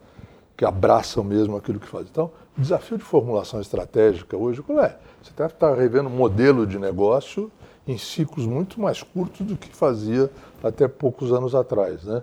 [0.57, 2.09] Que abraçam mesmo aquilo que fazem.
[2.11, 4.97] Então, o desafio de formulação estratégica hoje, qual é?
[5.23, 7.53] Você deve estar revendo modelo de negócio
[7.87, 10.31] em ciclos muito mais curtos do que fazia
[10.63, 12.23] até poucos anos atrás, né?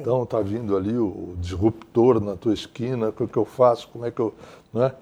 [0.00, 4.10] Então está vindo ali o disruptor na tua esquina, o que eu faço, como é
[4.10, 4.32] que eu,
[4.72, 4.92] né?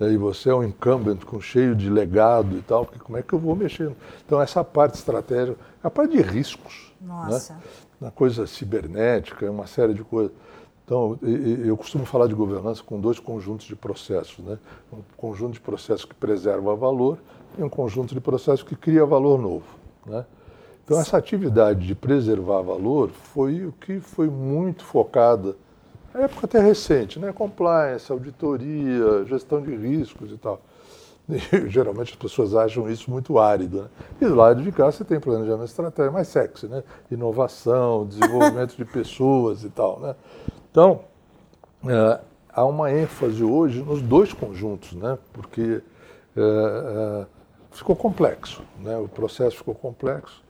[0.00, 3.38] E você é um incumbent com cheio de legado e tal, como é que eu
[3.38, 3.92] vou mexer?
[4.24, 7.08] Então essa parte estratégica, a parte de riscos, né?
[7.08, 7.54] Nossa.
[7.54, 7.60] né?
[8.00, 10.32] Na coisa cibernética, uma série de coisas.
[10.84, 14.56] Então, eu costumo falar de governança com dois conjuntos de processos, né?
[14.90, 17.18] Um conjunto de processos que preserva valor
[17.64, 19.66] um conjunto de processos que cria valor novo,
[20.06, 20.24] né?
[20.84, 25.54] Então, essa atividade de preservar valor foi o que foi muito focada,
[26.14, 27.30] na época até recente, né?
[27.30, 30.60] Compliance, auditoria, gestão de riscos e tal.
[31.30, 33.82] E, geralmente as pessoas acham isso muito árido.
[33.82, 33.88] Né?
[34.18, 36.82] E do lado de cá você tem planejamento estratégico mais sexy, né?
[37.10, 40.16] Inovação, desenvolvimento de pessoas e tal, né?
[40.70, 41.00] Então,
[41.86, 42.18] é,
[42.48, 45.18] há uma ênfase hoje nos dois conjuntos, né?
[45.34, 45.82] Porque
[46.34, 47.26] é, é,
[47.78, 48.96] ficou complexo, né?
[48.96, 50.42] O processo ficou complexo.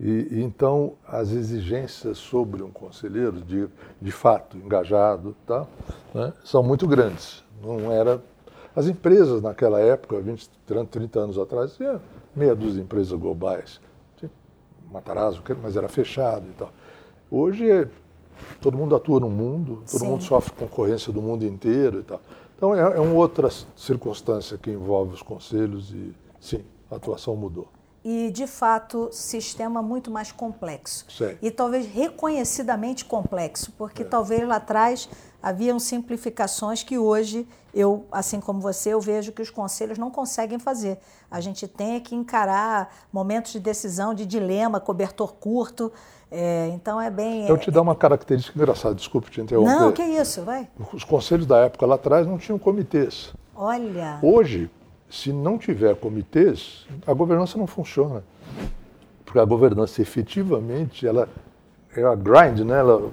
[0.00, 3.68] E, e, então as exigências sobre um conselheiro de,
[4.00, 5.66] de fato engajado tá,
[6.12, 7.44] né, são muito grandes.
[7.62, 8.20] Não era
[8.74, 10.50] as empresas naquela época, 20,
[10.90, 12.00] 30 anos atrás, tinha
[12.34, 13.80] meia dúzia de empresas globais.
[14.16, 14.30] Tinha
[14.90, 16.72] Matarazzo, mas era fechado e tal.
[17.30, 17.88] Hoje é,
[18.60, 20.06] todo mundo atua no mundo, todo Sim.
[20.08, 22.20] mundo sofre concorrência do mundo inteiro e tal.
[22.56, 27.68] Então é, é uma outra circunstância que envolve os conselhos e sim, a atuação mudou
[28.04, 31.06] e, de fato, sistema muito mais complexo.
[31.08, 31.36] Sim.
[31.40, 34.04] E talvez reconhecidamente complexo, porque é.
[34.04, 35.08] talvez lá atrás
[35.42, 40.58] haviam simplificações que hoje eu, assim como você, eu vejo que os conselhos não conseguem
[40.58, 40.98] fazer.
[41.30, 45.92] A gente tem que encarar momentos de decisão, de dilema, cobertor curto.
[46.30, 47.46] É, então é bem.
[47.46, 49.70] Eu te dar uma característica engraçada, desculpe te interromper.
[49.70, 50.68] Não, que isso, vai.
[50.92, 53.32] Os conselhos da época lá atrás não tinham comitês.
[53.54, 54.18] Olha.
[54.22, 54.70] Hoje,
[55.12, 58.24] se não tiver comitês, a governança não funciona.
[59.26, 61.28] Porque a governança efetivamente, ela
[61.94, 62.78] é a grind, né?
[62.78, 63.10] Ela,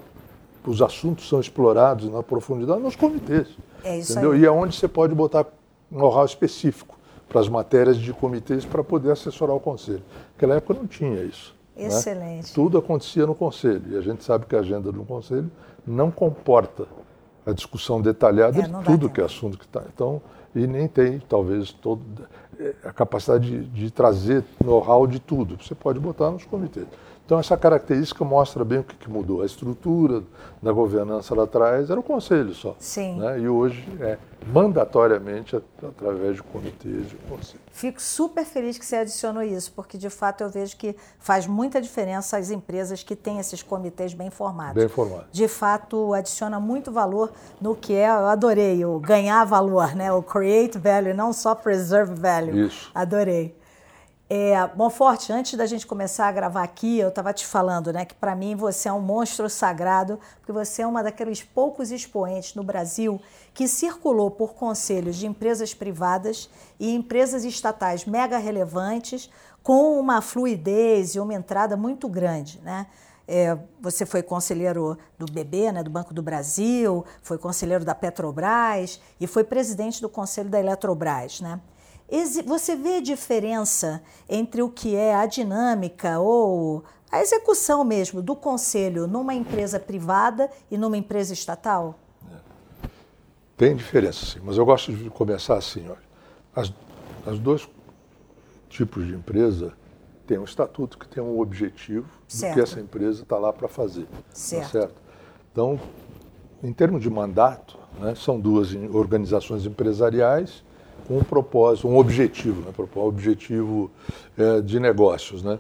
[0.66, 3.50] os assuntos são explorados na profundidade nos comitês.
[3.84, 4.32] É isso entendeu?
[4.32, 4.40] Aí.
[4.40, 5.46] E é onde você pode botar
[5.92, 10.02] um know-how específico para as matérias de comitês para poder assessorar o conselho.
[10.36, 11.54] Naquela época não tinha isso.
[11.76, 11.88] Né?
[11.88, 12.48] Excelente.
[12.48, 12.52] Né?
[12.56, 13.84] Tudo acontecia no conselho.
[13.90, 15.52] E a gente sabe que a agenda do conselho
[15.86, 16.88] não comporta
[17.46, 19.84] a discussão detalhada é, de tudo que é assunto que está.
[19.94, 20.22] Então,
[20.56, 22.02] e nem tem, talvez, todo,
[22.60, 25.58] é, a capacidade de, de trazer know-how de tudo.
[25.62, 26.88] Você pode botar nos comitês.
[27.30, 29.44] Então, essa característica mostra bem o que, que mudou.
[29.44, 30.24] A estrutura
[30.64, 32.76] da governança lá atrás era o conselho só.
[32.80, 33.20] Sim.
[33.20, 33.42] Né?
[33.42, 37.60] E hoje é mandatoriamente através de comitês de conselho.
[37.72, 41.80] Fico super feliz que você adicionou isso, porque de fato eu vejo que faz muita
[41.80, 44.74] diferença as empresas que têm esses comitês bem formados.
[44.74, 45.28] Bem formados.
[45.32, 50.12] De fato, adiciona muito valor no que é, eu adorei, o ganhar valor, né?
[50.12, 52.66] o create value, não só preserve value.
[52.66, 52.90] Isso.
[52.96, 53.59] Adorei.
[54.32, 58.14] É, Monforte, antes da gente começar a gravar aqui, eu estava te falando, né, que
[58.14, 62.62] para mim você é um monstro sagrado, porque você é uma daqueles poucos expoentes no
[62.64, 63.20] Brasil
[63.56, 66.48] que circulou por conselhos de empresas privadas
[66.80, 69.32] e empresas estatais mega relevantes,
[69.64, 72.86] com uma fluidez e uma entrada muito grande, né?
[73.28, 79.00] É, você foi conselheiro do BB, né, do Banco do Brasil, foi conselheiro da Petrobras
[79.20, 81.60] e foi presidente do conselho da Eletrobras, né?
[82.46, 88.36] Você vê a diferença entre o que é a dinâmica ou a execução mesmo do
[88.36, 92.00] conselho numa empresa privada e numa empresa estatal?
[93.56, 95.86] Tem diferença, sim, mas eu gosto de começar assim.
[95.88, 96.10] Olha.
[96.56, 96.74] As,
[97.28, 97.68] as dois
[98.70, 99.74] tipos de empresa
[100.26, 102.52] têm um estatuto que tem um objetivo certo.
[102.52, 104.06] do que essa empresa está lá para fazer.
[104.06, 104.64] Tá certo.
[104.64, 105.02] Tá certo.
[105.52, 105.80] Então,
[106.64, 110.64] em termos de mandato, né, são duas organizações empresariais
[111.10, 112.72] com um propósito, um objetivo, né?
[112.96, 113.90] um objetivo
[114.38, 115.42] é, de negócios.
[115.42, 115.60] Né?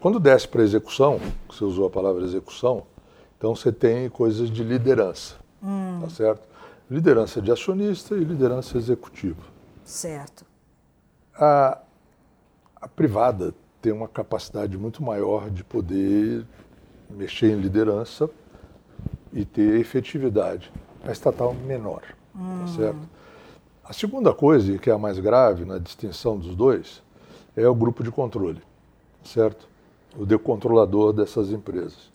[0.00, 2.84] Quando desce para execução, você usou a palavra execução,
[3.36, 5.98] então você tem coisas de liderança, hum.
[6.00, 6.48] tá certo?
[6.90, 9.42] Liderança de acionista e liderança executiva.
[9.84, 10.46] Certo.
[11.34, 11.78] A,
[12.80, 13.52] A privada
[13.82, 16.46] tem uma capacidade muito maior de poder
[17.10, 18.30] mexer em liderança
[19.30, 20.72] e ter efetividade.
[21.04, 22.60] A estatal menor, tá hum.
[22.60, 23.19] tá certo?
[23.90, 27.02] A segunda coisa, que é a mais grave na distinção dos dois,
[27.56, 28.62] é o grupo de controle,
[29.24, 29.68] certo?
[30.16, 32.08] O decontrolador dessas empresas.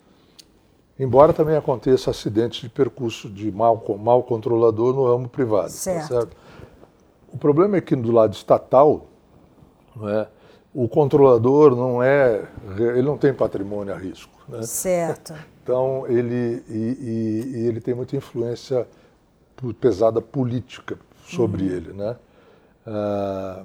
[0.98, 6.08] Embora também aconteça acidentes de percurso de mal, mal controlador no ramo privado, tá certo.
[6.08, 6.36] Tá certo?
[7.30, 9.08] O problema é que do lado estatal,
[9.94, 10.28] não é,
[10.72, 12.48] o controlador não é,
[12.78, 14.32] ele não tem patrimônio a risco.
[14.48, 14.62] Né?
[14.62, 15.34] Certo.
[15.66, 18.86] Então ele e, e, e ele tem muita influência
[19.80, 20.96] pesada política
[21.26, 21.70] sobre uhum.
[21.70, 22.16] ele, né?
[22.86, 23.64] Ah,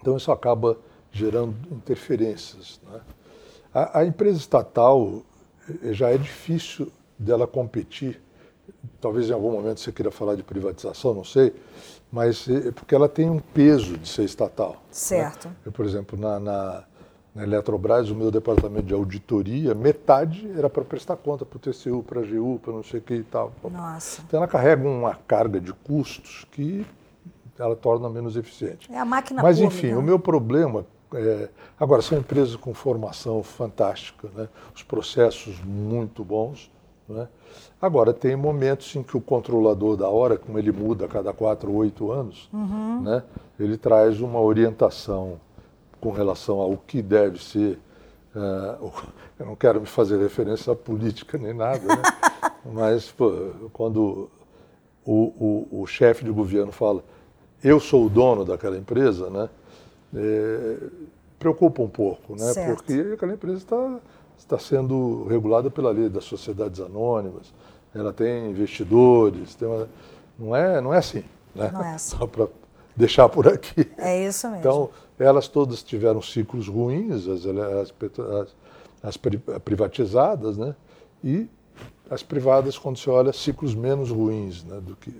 [0.00, 0.78] então isso acaba
[1.10, 2.80] gerando interferências.
[2.90, 3.00] Né?
[3.74, 5.22] A, a, empresa estatal
[5.68, 8.20] eh, já é difícil dela competir.
[9.00, 11.54] Talvez em algum momento você queira falar de privatização, não sei,
[12.10, 14.70] mas é porque ela tem um peso de ser estatal.
[14.70, 14.78] Né?
[14.90, 15.48] Certo.
[15.48, 15.54] Né?
[15.66, 16.84] Eu, por exemplo, na, na,
[17.34, 22.02] na, Eletrobras, o meu departamento de auditoria, metade era para prestar conta para o TCU,
[22.02, 23.52] para a GU, para não sei o que e tal.
[23.70, 24.22] Nossa.
[24.26, 26.86] Então ela carrega uma carga de custos que
[27.58, 28.90] ela torna menos eficiente.
[28.92, 29.86] É a máquina Mas, pública.
[29.86, 34.48] enfim, o meu problema é, agora, são empresas com formação fantástica, né?
[34.74, 36.70] os processos muito bons,
[37.08, 37.28] né?
[37.80, 41.70] Agora, tem momentos em que o controlador da hora, como ele muda a cada quatro
[41.70, 43.02] ou oito anos, uhum.
[43.02, 43.22] né?
[43.58, 45.40] ele traz uma orientação
[46.02, 47.78] com relação ao que deve ser.
[48.34, 48.92] Uh,
[49.38, 52.02] eu não quero me fazer referência à política nem nada, né?
[52.74, 54.28] mas pô, quando
[55.04, 57.04] o, o, o chefe de governo fala
[57.62, 59.48] eu sou o dono daquela empresa, né?
[60.14, 60.76] É,
[61.38, 62.52] preocupa um pouco, né?
[62.52, 62.76] Certo.
[62.76, 64.00] Porque aquela empresa está
[64.36, 67.54] está sendo regulada pela lei das sociedades anônimas,
[67.94, 69.88] ela tem investidores, tem uma,
[70.36, 71.22] não, é, não é assim.
[71.54, 71.70] Né?
[71.72, 72.16] Não é assim.
[72.18, 72.48] Só para
[72.96, 73.90] deixar por aqui.
[73.96, 74.60] É isso mesmo.
[74.60, 78.56] Então, elas todas tiveram ciclos ruins, as, as, as,
[79.02, 79.16] as
[79.64, 80.74] privatizadas, né?
[81.22, 81.48] e
[82.10, 84.80] as privadas, quando se olha, ciclos menos ruins né?
[84.80, 85.14] do que.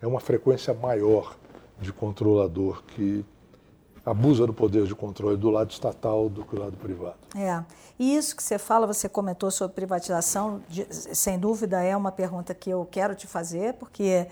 [0.00, 1.36] É uma frequência maior
[1.80, 3.24] de controlador que
[4.04, 7.16] abusa do poder de controle do lado estatal do que do lado privado.
[7.34, 7.64] É.
[7.98, 12.54] E isso que você fala, você comentou sobre privatização, de, sem dúvida é uma pergunta
[12.54, 14.28] que eu quero te fazer, porque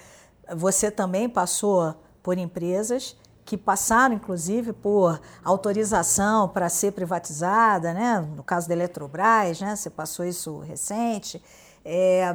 [0.55, 1.95] você também passou
[2.25, 3.15] por empresas
[3.45, 8.19] que passaram, inclusive, por autorização para ser privatizada, né?
[8.35, 9.77] no caso da Eletrobras, né?
[9.77, 11.41] você passou isso recente.
[11.85, 12.35] É,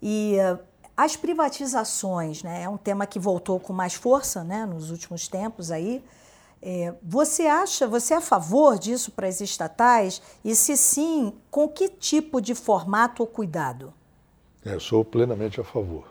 [0.00, 0.36] e
[0.96, 2.62] as privatizações né?
[2.62, 4.64] é um tema que voltou com mais força né?
[4.64, 6.02] nos últimos tempos aí.
[6.62, 10.22] É, você acha, você é a favor disso para as estatais?
[10.42, 13.92] E se sim, com que tipo de formato ou cuidado?
[14.64, 16.09] É, eu sou plenamente a favor.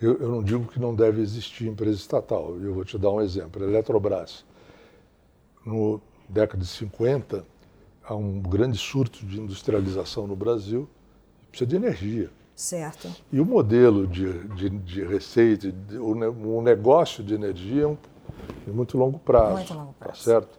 [0.00, 2.56] Eu, eu, não digo que não deve existir empresa estatal.
[2.58, 3.62] Eu vou te dar um exemplo.
[3.62, 4.44] A Eletrobras,
[5.64, 7.44] no década de 50,
[8.04, 10.88] há um grande surto de industrialização no Brasil,
[11.50, 12.30] precisa de energia.
[12.56, 13.08] Certo.
[13.32, 16.12] E o modelo de, de, de receita, de, o,
[16.58, 17.96] o negócio de energia é um
[18.64, 19.54] de muito longo prazo.
[19.54, 20.24] Muito longo tá prazo.
[20.24, 20.58] Tá certo?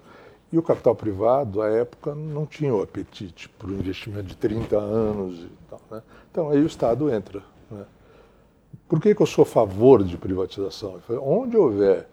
[0.52, 4.78] E o capital privado, à época, não tinha o apetite para o investimento de 30
[4.78, 5.82] anos e tal.
[5.90, 6.04] Né?
[6.30, 7.42] Então aí o Estado entra.
[7.70, 7.86] Né?
[8.92, 11.00] Por que, que eu sou a favor de privatização?
[11.22, 12.10] Onde houver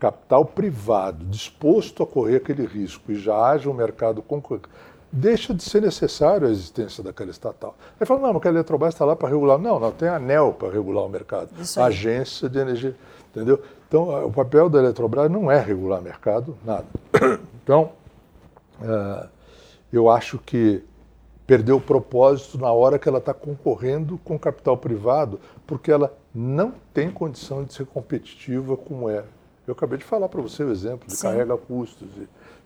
[0.00, 4.66] capital privado disposto a correr aquele risco e já haja um mercado concorrente,
[5.12, 7.76] deixa de ser necessário a existência daquela estatal.
[8.00, 9.58] Aí fala, não, porque a Eletrobras está lá para regular.
[9.58, 11.50] Não, não, tem a ANEL para regular o mercado.
[11.76, 12.96] A Agência de Energia,
[13.30, 13.62] entendeu?
[13.86, 16.86] Então, o papel da Eletrobras não é regular mercado, nada.
[17.62, 17.92] Então,
[18.80, 19.28] uh,
[19.92, 20.82] eu acho que
[21.46, 25.38] perdeu o propósito na hora que ela está concorrendo com capital privado,
[25.72, 29.24] porque ela não tem condição de ser competitiva como é.
[29.66, 31.22] Eu acabei de falar para você o exemplo de Sim.
[31.22, 32.10] carrega custos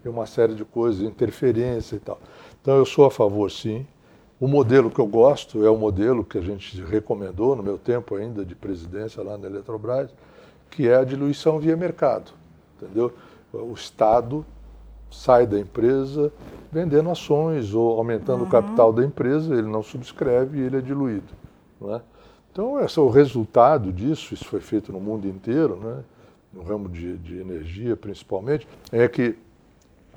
[0.04, 2.18] e, uma série de coisas, interferência e tal.
[2.60, 3.86] Então, eu sou a favor, sim.
[4.40, 8.16] O modelo que eu gosto é o modelo que a gente recomendou no meu tempo
[8.16, 10.10] ainda de presidência lá na Eletrobras,
[10.68, 12.32] que é a diluição via mercado.
[12.76, 13.14] Entendeu?
[13.52, 14.44] O Estado
[15.12, 16.32] sai da empresa
[16.72, 18.48] vendendo ações ou aumentando uhum.
[18.48, 21.32] o capital da empresa, ele não subscreve e ele é diluído.
[21.80, 22.00] Não é?
[22.56, 26.02] Então, esse é o resultado disso, isso foi feito no mundo inteiro, né?
[26.54, 29.36] no ramo de, de energia principalmente, é que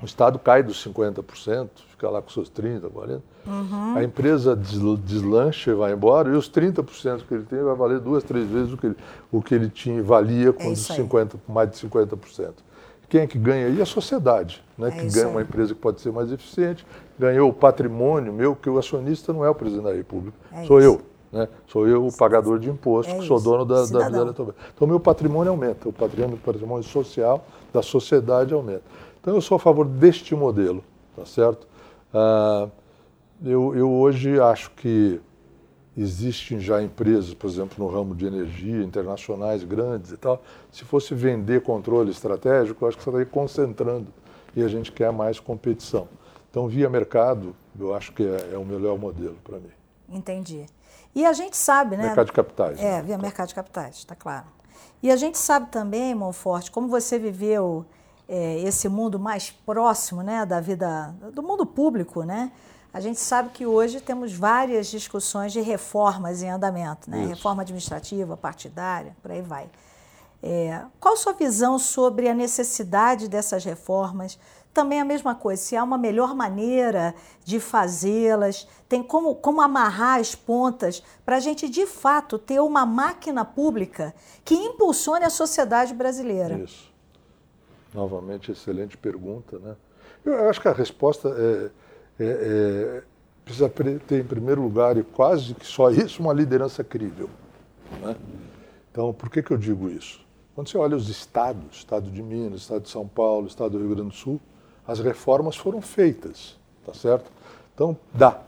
[0.00, 3.20] o Estado cai dos 50%, fica lá com seus 30%, 40%.
[3.46, 3.94] Uhum.
[3.94, 8.24] A empresa deslancha e vai embora, e os 30% que ele tem vai valer duas,
[8.24, 8.96] três vezes o que ele,
[9.30, 12.52] o que ele tinha, valia com é 50, mais de 50%.
[13.06, 13.82] Quem é que ganha aí?
[13.82, 14.88] A sociedade, né?
[14.88, 15.32] É que ganha aí.
[15.32, 16.86] uma empresa que pode ser mais eficiente,
[17.18, 20.78] ganhou o patrimônio meu, que o acionista não é o presidente da República, é sou
[20.78, 20.88] isso.
[20.88, 21.09] eu.
[21.32, 21.48] Né?
[21.66, 24.56] Sou eu o pagador de imposto, é que sou dono da, da, da Eletrobras.
[24.74, 28.82] Então, meu patrimônio aumenta, o patrimônio, o patrimônio social da sociedade aumenta.
[29.20, 30.82] Então eu sou a favor deste modelo,
[31.14, 31.68] tá certo?
[32.12, 32.68] Ah,
[33.44, 35.20] eu, eu hoje acho que
[35.96, 40.42] existem já empresas, por exemplo, no ramo de energia, internacionais grandes e tal.
[40.72, 44.06] Se fosse vender controle estratégico, eu acho que você estaria concentrando
[44.56, 46.08] e a gente quer mais competição.
[46.50, 49.70] Então, via mercado, eu acho que é, é o melhor modelo para mim.
[50.08, 50.66] Entendi.
[51.14, 52.04] E a gente sabe, né?
[52.04, 52.78] Mercado de capitais.
[52.78, 53.02] É, né?
[53.02, 54.46] via mercado de capitais, está claro.
[55.02, 57.86] E a gente sabe também, Monforte, como você viveu
[58.28, 62.52] é, esse mundo mais próximo né, da vida, do mundo público, né?
[62.92, 67.24] A gente sabe que hoje temos várias discussões de reformas em andamento, né?
[67.26, 69.70] Reforma administrativa, partidária, por aí vai.
[70.42, 74.38] É, qual a sua visão sobre a necessidade dessas reformas?
[74.72, 77.14] Também a mesma coisa, se há uma melhor maneira
[77.44, 82.86] de fazê-las, tem como, como amarrar as pontas para a gente de fato ter uma
[82.86, 84.14] máquina pública
[84.44, 86.56] que impulsione a sociedade brasileira.
[86.58, 86.90] Isso.
[87.92, 89.58] Novamente, excelente pergunta.
[89.58, 89.74] Né?
[90.24, 91.70] Eu acho que a resposta é,
[92.22, 93.02] é, é,
[93.44, 97.28] precisa ter, em primeiro lugar, e quase que só isso, uma liderança crível.
[98.00, 98.16] Né?
[98.92, 100.24] Então, por que, que eu digo isso?
[100.54, 103.94] Quando você olha os estados, estado de Minas, estado de São Paulo, estado do Rio
[103.94, 104.40] Grande do Sul,
[104.86, 107.30] as reformas foram feitas, tá certo?
[107.74, 108.40] Então, dá.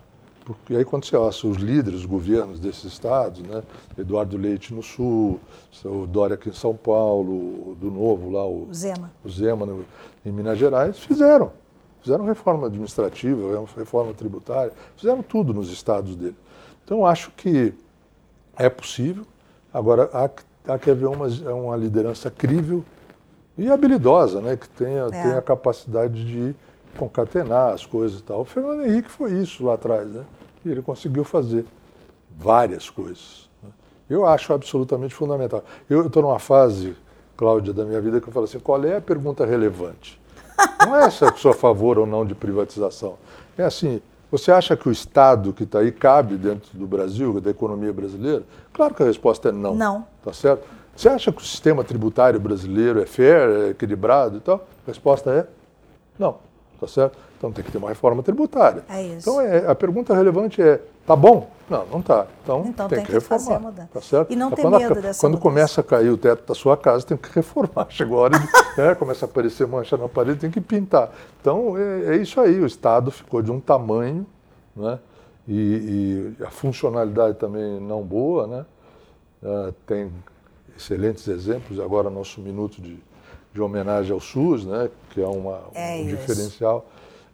[0.44, 3.62] Porque aí quando você olha os líderes, os governos desses estados, né?
[3.96, 5.38] Eduardo Leite no Sul,
[5.84, 9.84] o Dória aqui em São Paulo, do Novo lá, o Zema, o Zema no,
[10.26, 11.52] em Minas Gerais, fizeram.
[12.02, 16.36] Fizeram reforma administrativa, reforma tributária, fizeram tudo nos estados dele.
[16.84, 17.72] Então, acho que
[18.56, 19.24] é possível.
[19.72, 20.28] Agora, há,
[20.72, 22.84] há que haver uma, uma liderança crível
[23.56, 24.56] e habilidosa, né?
[24.56, 25.10] que tenha, é.
[25.10, 26.54] tenha a capacidade de
[26.96, 28.40] concatenar as coisas e tal.
[28.40, 30.24] O Fernando Henrique foi isso lá atrás, né?
[30.64, 31.64] E ele conseguiu fazer
[32.36, 33.48] várias coisas.
[33.62, 33.70] Né?
[34.08, 35.64] Eu acho absolutamente fundamental.
[35.88, 36.96] Eu estou numa fase,
[37.36, 40.20] Cláudia, da minha vida que eu falo assim, qual é a pergunta relevante?
[40.84, 43.16] Não é se eu sou a favor ou não de privatização.
[43.56, 44.00] É assim,
[44.30, 48.42] você acha que o Estado que está aí cabe dentro do Brasil, da economia brasileira?
[48.72, 49.74] Claro que a resposta é não.
[49.74, 50.06] Não.
[50.22, 50.66] Tá certo?
[50.96, 54.66] Você acha que o sistema tributário brasileiro é fair, é equilibrado e tal?
[54.84, 55.46] A resposta é
[56.18, 56.36] não.
[56.82, 57.16] Tá certo?
[57.38, 58.84] Então tem que ter uma reforma tributária.
[58.88, 59.30] É isso.
[59.30, 61.48] Então é, a pergunta relevante é: tá bom?
[61.70, 62.26] Não, não tá.
[62.42, 63.60] Então, então tem, tem, que, que reformar.
[63.60, 63.88] Fazer.
[63.88, 64.32] Tá certo?
[64.32, 65.42] E não é tem medo a, dessa Quando mudança.
[65.42, 67.86] começa a cair o teto da sua casa, tem que reformar.
[67.88, 68.46] Chegou a hora de.
[68.76, 71.12] né, começa a aparecer mancha na parede, tem que pintar.
[71.40, 72.58] Então é, é isso aí.
[72.58, 74.26] O Estado ficou de um tamanho,
[74.74, 74.98] né?
[75.46, 78.66] E, e a funcionalidade também não boa, né?
[79.42, 80.12] Uh, tem
[80.82, 81.78] excelentes exemplos.
[81.78, 82.98] Agora, nosso minuto de,
[83.54, 86.16] de homenagem ao SUS, né, que é uma, é um isso.
[86.16, 86.86] diferencial.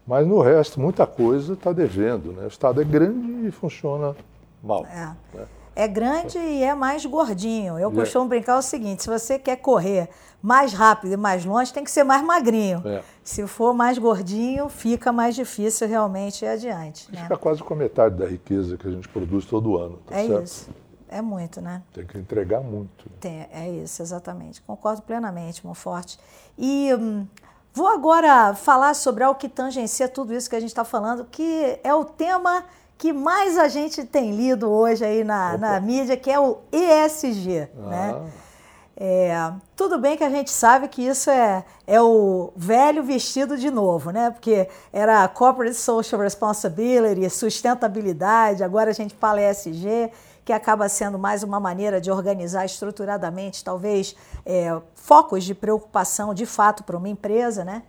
[0.06, 2.32] Mas no resto, muita coisa está devendo.
[2.32, 2.44] Né?
[2.44, 4.14] O Estado é grande e funciona
[4.62, 4.86] mal.
[4.86, 5.36] É.
[5.36, 5.46] Né?
[5.76, 7.78] É grande e é mais gordinho.
[7.78, 7.94] Eu É.
[7.94, 10.08] costumo brincar o seguinte: se você quer correr
[10.42, 12.82] mais rápido e mais longe, tem que ser mais magrinho.
[12.84, 13.00] É.
[13.22, 17.08] Se for mais gordinho, fica mais difícil realmente ir adiante.
[17.12, 17.22] Né?
[17.22, 19.98] fica quase com a metade da riqueza que a gente produz todo ano.
[20.06, 20.44] Tá É certo?
[20.44, 20.70] isso.
[21.10, 21.82] É muito, né?
[21.92, 23.08] Tem que entregar muito.
[23.20, 24.60] Tem, é isso, exatamente.
[24.62, 26.18] Concordo plenamente, Monforte.
[26.56, 27.26] E hum,
[27.72, 31.78] vou agora falar sobre algo que tangencia tudo isso que a gente está falando, que
[31.82, 32.64] é o tema
[32.98, 37.68] que mais a gente tem lido hoje aí na, na mídia, que é o ESG,
[37.76, 38.14] né?
[38.14, 38.26] Ah,
[39.00, 43.70] É, tudo bem que a gente sabe que isso é, é o velho vestido de
[43.70, 44.28] novo, né?
[44.32, 50.10] Porque era Corporate Social Responsibility, sustentabilidade, agora a gente fala ESG,
[50.48, 56.46] que acaba sendo mais uma maneira de organizar estruturadamente, talvez, é, focos de preocupação de
[56.46, 57.82] fato para uma empresa, né?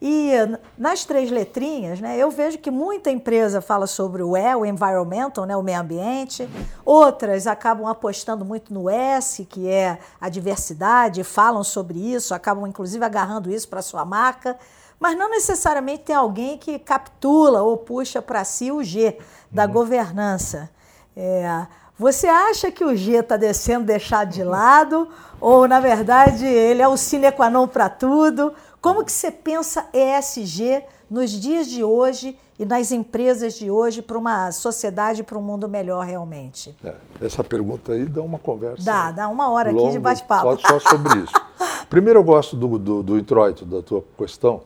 [0.00, 0.30] E
[0.78, 5.44] nas três letrinhas, né, eu vejo que muita empresa fala sobre o E, o environmental,
[5.44, 6.48] né, o meio ambiente.
[6.86, 13.04] Outras acabam apostando muito no S, que é a diversidade, falam sobre isso, acabam inclusive
[13.04, 14.56] agarrando isso para sua marca.
[14.98, 19.18] Mas não necessariamente tem alguém que captula ou puxa para si o G
[19.52, 20.70] da governança.
[21.14, 21.66] É,
[21.98, 25.08] você acha que o G está descendo deixado de lado?
[25.40, 28.52] Ou, na verdade, ele é o sine qua non para tudo?
[28.80, 34.16] Como que você pensa ESG nos dias de hoje e nas empresas de hoje para
[34.18, 36.74] uma sociedade, para um mundo melhor realmente?
[36.84, 36.94] é.
[37.20, 38.84] Essa pergunta aí dá uma conversa.
[38.84, 40.56] Dá, dá uma hora aqui de longa bate-papo.
[40.60, 41.32] Só, só sobre isso.
[41.88, 44.62] Primeiro, eu gosto do, do, do introito da tua questão,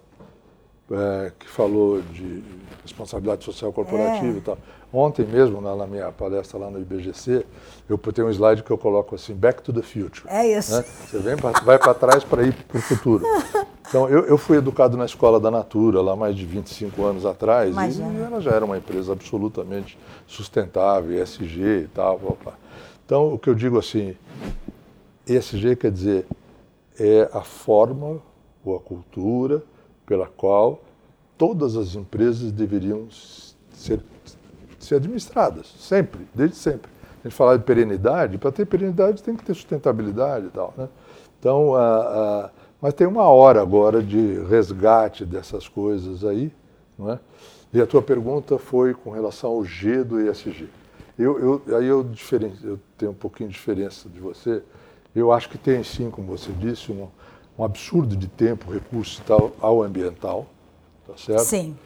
[0.90, 2.42] é, que falou de
[2.82, 4.38] responsabilidade social corporativa É.
[4.38, 4.58] e tal.
[4.92, 7.46] Ontem mesmo, na, na minha palestra lá no IBGC,
[7.88, 10.24] eu tenho um slide que eu coloco assim, Back to the Future.
[10.26, 10.76] É isso.
[10.76, 10.82] né?
[10.82, 13.24] Você vem pra, vai para trás para ir para o futuro.
[13.90, 17.70] Então, eu, eu fui educado na Escola da Natura, lá mais de 25 anos atrás,
[17.72, 18.12] Imagina.
[18.12, 22.16] e ela já era uma empresa absolutamente sustentável, ESG e tal.
[22.44, 22.52] pá.
[23.04, 24.14] Então, o que eu digo assim,
[25.26, 26.24] ESG quer dizer
[27.00, 28.20] é a forma
[28.64, 29.60] ou a cultura
[30.06, 30.80] pela qual
[31.36, 33.08] todas as empresas deveriam
[33.72, 34.00] ser,
[34.84, 36.90] ser administradas, sempre, desde sempre.
[37.20, 40.72] A gente falar de perenidade, para ter perenidade tem que ter sustentabilidade e tal.
[40.76, 40.88] Né?
[41.38, 42.50] Então, a, a,
[42.80, 46.50] mas tem uma hora agora de resgate dessas coisas aí.
[46.98, 47.18] Não é?
[47.72, 50.68] E a tua pergunta foi com relação ao G do ESG.
[51.18, 52.06] Eu, eu, aí eu,
[52.64, 54.62] eu tenho um pouquinho de diferença de você.
[55.14, 57.08] Eu acho que tem sim, como você disse, um,
[57.58, 60.46] um absurdo de tempo, recurso tal ao ambiental,
[61.06, 61.44] tá certo?
[61.44, 61.76] Sim.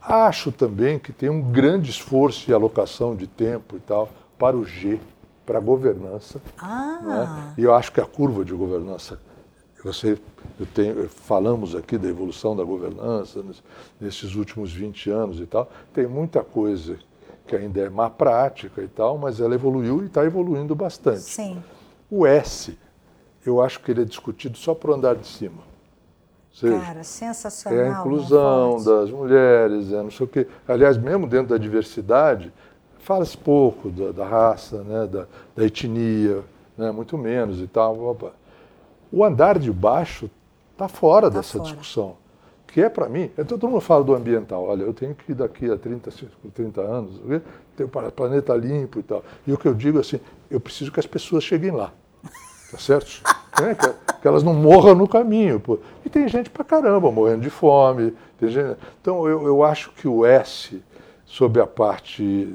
[0.00, 4.08] Acho também que tem um grande esforço e alocação de tempo e tal
[4.38, 4.98] para o G,
[5.46, 6.40] para a governança.
[6.58, 7.00] Ah.
[7.02, 7.54] Né?
[7.58, 9.20] E eu acho que a curva de governança,
[9.84, 10.18] você,
[10.58, 13.44] eu tenho, falamos aqui da evolução da governança
[14.00, 16.98] nesses últimos 20 anos e tal, tem muita coisa
[17.46, 21.22] que ainda é má prática e tal, mas ela evoluiu e está evoluindo bastante.
[21.22, 21.62] Sim.
[22.10, 22.76] O S,
[23.44, 25.71] eu acho que ele é discutido só para o andar de cima.
[26.52, 27.80] Seja, Cara, sensacional.
[27.80, 30.46] É a inclusão das mulheres, é não sei o quê.
[30.68, 32.52] Aliás, mesmo dentro da diversidade,
[32.98, 35.26] fala-se pouco da, da raça, né, da,
[35.56, 36.42] da etnia,
[36.76, 38.16] né, muito menos e tal.
[39.10, 40.30] O andar de baixo
[40.72, 41.70] está fora tá dessa fora.
[41.70, 42.16] discussão
[42.72, 45.34] que é para mim, então todo mundo fala do ambiental, olha, eu tenho que ir
[45.34, 46.10] daqui a 30,
[46.54, 47.20] 30 anos,
[47.76, 49.22] ter o planeta limpo e tal.
[49.46, 50.18] E o que eu digo é assim,
[50.50, 51.92] eu preciso que as pessoas cheguem lá,
[52.70, 53.22] tá certo?
[53.60, 53.88] É, que,
[54.20, 55.60] que, elas não morram no caminho.
[55.60, 55.78] Pô.
[56.04, 58.14] E tem gente pra caramba morrendo de fome.
[58.40, 58.76] Gente...
[59.00, 60.82] Então eu, eu acho que o S,
[61.26, 62.48] sob a parte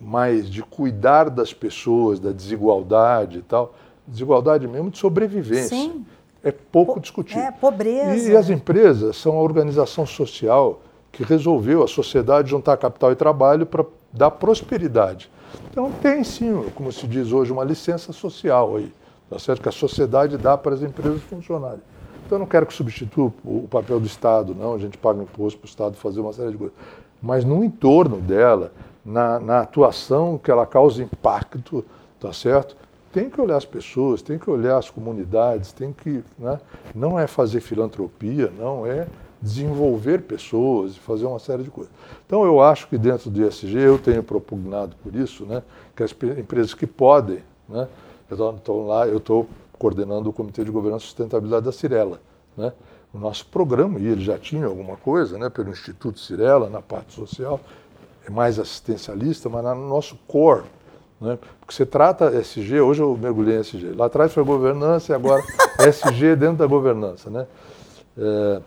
[0.00, 3.74] mais de cuidar das pessoas, da desigualdade e tal,
[4.06, 5.76] desigualdade mesmo de sobrevivência.
[5.76, 6.04] Sim
[6.42, 7.40] é pouco po discutido.
[7.40, 8.30] É, pobreza.
[8.30, 10.80] E, as empresas são a organização social
[11.12, 15.30] que resolveu a sociedade juntar capital e trabalho para dar prosperidade.
[15.70, 18.92] Então tem sim, como se diz hoje, uma licença social aí,
[19.30, 19.62] tá certo?
[19.62, 21.80] que a sociedade dá para as empresas funcionarem.
[22.26, 25.58] Então eu não quero que substitua o papel do Estado, não, a gente paga imposto
[25.58, 26.76] para o Estado fazer uma série de coisas.
[27.22, 28.72] Mas no entorno dela,
[29.04, 31.84] na, na atuação que ela causa impacto,
[32.18, 32.76] tá certo?
[33.12, 36.22] tem que olhar as pessoas, tem que olhar as comunidades, tem que.
[36.38, 36.60] Né?
[36.94, 39.06] Não é fazer filantropia, não é
[39.42, 41.92] desenvolver pessoas e fazer uma série de coisas.
[42.26, 45.62] Então eu acho que dentro do ISG eu tenho propugnado por isso, né,
[45.96, 47.88] que as empresas que podem, né,
[48.38, 52.20] estou lá, eu estou coordenando o Comitê de Governança e Sustentabilidade da Cirela,
[52.56, 52.72] né,
[53.12, 57.14] o nosso programa, e ele já tinha alguma coisa, né, pelo Instituto Cirela, na parte
[57.14, 57.60] social,
[58.26, 60.64] é mais assistencialista, mas no nosso core,
[61.20, 61.38] né?
[61.60, 63.92] Porque você trata SG, hoje eu mergulhei em SG.
[63.94, 65.42] Lá atrás foi governança e agora
[65.78, 67.28] SG dentro da governança.
[67.28, 67.46] Né?
[68.16, 68.62] É,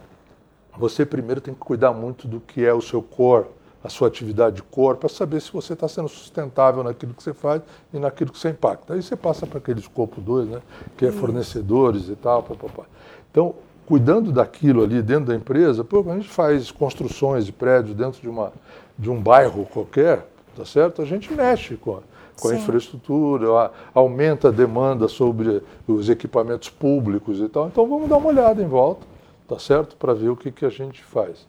[0.77, 3.47] você primeiro tem que cuidar muito do que é o seu core,
[3.83, 7.33] a sua atividade de core, para saber se você está sendo sustentável naquilo que você
[7.33, 7.61] faz
[7.93, 8.93] e naquilo que você impacta.
[8.93, 10.61] Aí você passa para aquele escopo 2, né?
[10.95, 12.43] que é fornecedores e tal.
[12.43, 12.83] Pá, pá, pá.
[13.29, 13.55] Então,
[13.85, 18.29] cuidando daquilo ali dentro da empresa, pô, a gente faz construções de prédios dentro de,
[18.29, 18.53] uma,
[18.97, 20.25] de um bairro qualquer,
[20.55, 21.01] tá certo?
[21.01, 21.99] A gente mexe com
[22.39, 22.55] com Sim.
[22.55, 27.67] a infraestrutura, aumenta a demanda sobre os equipamentos públicos e tal.
[27.67, 29.05] Então vamos dar uma olhada em volta,
[29.47, 29.95] tá certo?
[29.95, 31.45] Para ver o que, que a gente faz.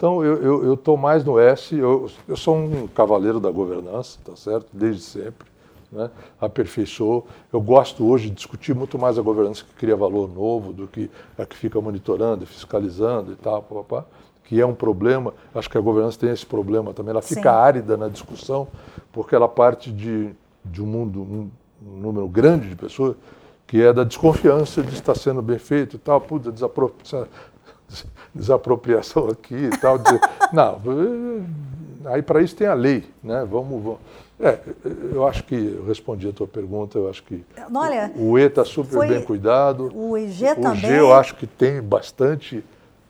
[0.00, 4.66] Então eu estou mais no S, eu, eu sou um cavaleiro da governança, tá certo?
[4.72, 5.50] Desde sempre.
[5.92, 6.08] Né?
[6.40, 7.26] aperfeiçoou.
[7.52, 11.10] Eu gosto hoje de discutir muito mais a governança que cria valor novo do que
[11.36, 14.06] a que fica monitorando, fiscalizando e tal, papá
[14.44, 15.32] que é um problema.
[15.54, 17.10] Acho que a governança tem esse problema também.
[17.10, 17.56] Ela fica Sim.
[17.56, 18.66] árida na discussão,
[19.12, 20.30] porque ela parte de,
[20.64, 21.50] de um mundo, um,
[21.86, 23.14] um, número grande de pessoas,
[23.64, 26.50] que é da desconfiança de estar sendo bem feito e tal, puta,
[28.34, 29.98] desapropriação aqui e tal.
[29.98, 30.20] Dizer,
[30.52, 30.80] não,
[32.06, 33.46] aí para isso tem a lei, né?
[33.50, 33.98] Vamos, vamos.
[34.38, 34.58] É,
[35.12, 38.64] eu acho que eu respondi a tua pergunta, eu acho que Olha, o E está
[38.64, 39.90] super bem cuidado.
[39.94, 40.72] O IG também.
[40.72, 42.64] O G eu acho que tem bastante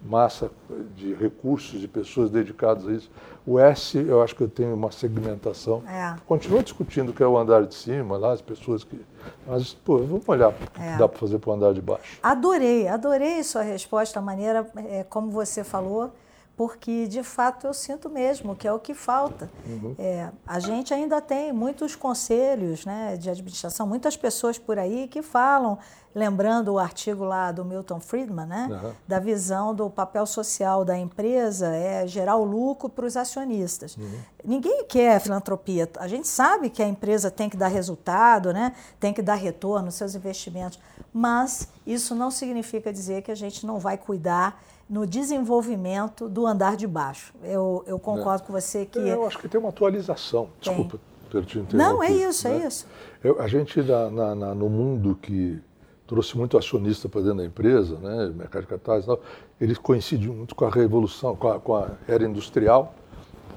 [0.04, 0.50] massa
[0.96, 3.10] de recursos, de pessoas dedicadas a isso.
[3.46, 5.82] O S, eu acho que eu tenho uma segmentação.
[5.88, 6.14] É.
[6.26, 9.00] Continua discutindo que é o andar de cima, lá as pessoas que.
[9.46, 10.96] Mas, pô, vamos olhar o que é.
[10.96, 12.18] dá para fazer para o andar de baixo.
[12.22, 16.12] Adorei, adorei sua resposta, a maneira é, como você falou
[16.60, 19.50] porque de fato eu sinto mesmo que é o que falta.
[19.66, 19.94] Uhum.
[19.98, 25.22] É, a gente ainda tem muitos conselhos né, de administração, muitas pessoas por aí que
[25.22, 25.78] falam,
[26.14, 28.92] lembrando o artigo lá do Milton Friedman, né, uhum.
[29.08, 33.96] da visão do papel social da empresa é gerar o lucro para os acionistas.
[33.96, 34.18] Uhum.
[34.44, 35.88] Ninguém quer filantropia.
[35.96, 39.86] A gente sabe que a empresa tem que dar resultado, né, tem que dar retorno
[39.86, 40.78] nos seus investimentos,
[41.10, 46.76] mas isso não significa dizer que a gente não vai cuidar no desenvolvimento do andar
[46.76, 47.32] de baixo.
[47.44, 48.46] Eu, eu concordo é.
[48.46, 48.98] com você que.
[48.98, 50.48] Eu acho que tem uma atualização.
[50.60, 50.74] Tem.
[50.74, 50.98] Desculpa
[51.30, 51.78] ter te interrompido.
[51.78, 52.64] Não, é isso, é né?
[52.64, 52.86] é isso.
[53.22, 55.60] Eu, a gente, na, na, no mundo que
[56.06, 59.20] trouxe muito acionista para dentro da empresa, né, mercado de capitais e tal,
[59.60, 62.94] ele coincidiu muito com a revolução, com a, com a era industrial,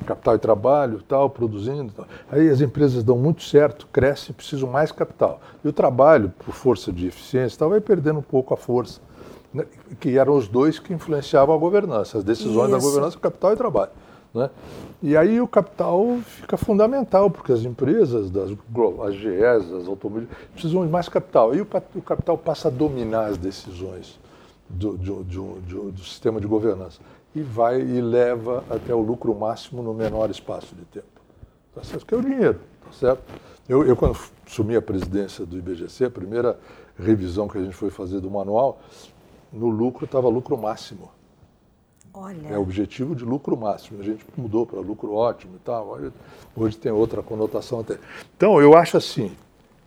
[0.06, 1.92] capital e trabalho tal, produzindo.
[1.94, 2.06] Tal.
[2.32, 5.42] Aí as empresas dão muito certo, crescem, precisam mais capital.
[5.64, 9.12] E o trabalho, por força de eficiência, tal, vai perdendo um pouco a força, né,
[9.99, 12.78] que eram os dois que influenciavam a governança, as decisões Isso.
[12.78, 13.91] da governança, capital e trabalho.
[14.34, 14.49] Né?
[15.01, 20.84] E aí o capital fica fundamental, porque as empresas, das, as GEs, as automóveis, precisam
[20.86, 21.54] de mais capital.
[21.54, 24.20] E o, o capital passa a dominar as decisões
[24.68, 26.99] do, do, do, do, sistema de governança.
[27.36, 31.06] E vai e leva até o lucro máximo no menor espaço de tempo.
[31.76, 32.06] Tá certo?
[32.06, 33.24] Que é o dinheiro, tá certo?
[33.68, 36.60] Eu, eu, quando assumi a presidência do IBGC, a primeira
[36.97, 38.80] revisão que a gente foi fazer do manual,
[39.54, 41.12] no lucro estava lucro máximo.
[42.14, 42.47] Olha.
[42.47, 44.01] É objetivo de lucro máximo.
[44.01, 45.97] A gente mudou para lucro ótimo e tal.
[46.56, 47.97] Hoje tem outra conotação até.
[48.36, 49.36] Então, eu acho assim.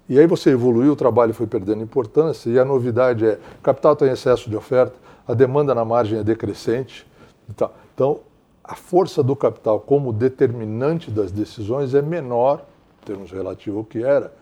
[0.08, 3.96] E aí você evoluiu, o trabalho foi perdendo importância e a novidade é: o capital
[3.96, 4.94] tem excesso de oferta,
[5.26, 7.06] a demanda na margem é decrescente.
[7.48, 8.20] Então, então
[8.62, 12.64] a força do capital como determinante das decisões é menor,
[13.02, 14.32] em termos relativos ao que era.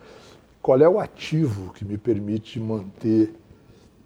[0.60, 3.34] Qual é o ativo que me permite manter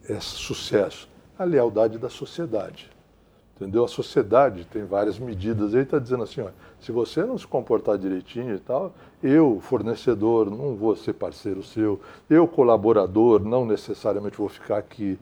[0.09, 1.09] esse sucesso?
[1.39, 2.91] A lealdade da sociedade.
[3.57, 3.85] Entendeu?
[3.85, 5.75] A sociedade tem várias medidas.
[5.75, 6.49] Ele está dizendo assim, ó,
[6.81, 8.93] se você não se comportar direitinho e tal,
[9.23, 12.01] eu, fornecedor, não vou ser parceiro seu,
[12.31, 15.19] eu, colaborador, não necessariamente vou ficar aqui,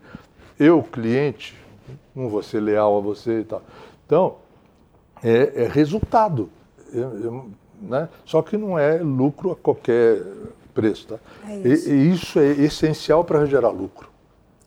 [0.59, 1.55] eu, cliente,
[2.15, 3.61] não vou ser leal a você e tal.
[4.05, 4.35] Então,
[5.23, 6.49] é, é resultado.
[6.93, 7.41] É, é,
[7.81, 8.09] né?
[8.25, 10.23] Só que não é lucro a qualquer
[10.73, 11.07] preço.
[11.07, 11.17] Tá?
[11.47, 11.89] É isso.
[11.89, 14.09] E, e, isso é essencial para gerar lucro.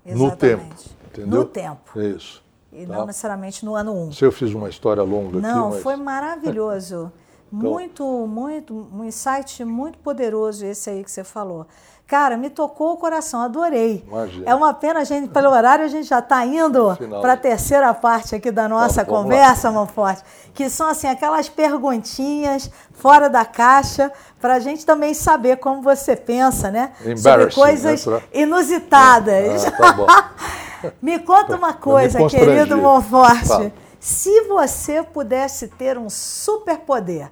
[0.05, 0.19] Exatamente.
[0.23, 0.75] No tempo.
[1.07, 1.39] Entendeu?
[1.41, 2.01] No tempo.
[2.01, 2.43] É isso.
[2.73, 2.95] E tá.
[2.95, 4.03] não necessariamente no ano 1.
[4.07, 4.13] Um.
[4.13, 5.77] Se eu fiz uma história longa não, aqui.
[5.77, 7.13] Não, foi maravilhoso.
[7.53, 7.71] Então...
[7.71, 11.67] Muito, muito, um insight muito poderoso esse aí que você falou.
[12.11, 14.05] Cara, me tocou o coração, adorei.
[14.05, 14.51] Imagina.
[14.51, 17.95] É uma pena, a gente, pelo horário, a gente já está indo para a terceira
[17.95, 24.11] parte aqui da nossa tá, conversa, Monforte, que são assim aquelas perguntinhas fora da caixa
[24.41, 26.91] para a gente também saber como você pensa, né?
[27.17, 28.21] Sobre coisas né?
[28.35, 29.67] inusitadas.
[29.67, 30.07] Ah, tá bom.
[31.01, 33.73] Me conta uma coisa, querido Monforte.
[34.01, 37.31] Se você pudesse ter um superpoder,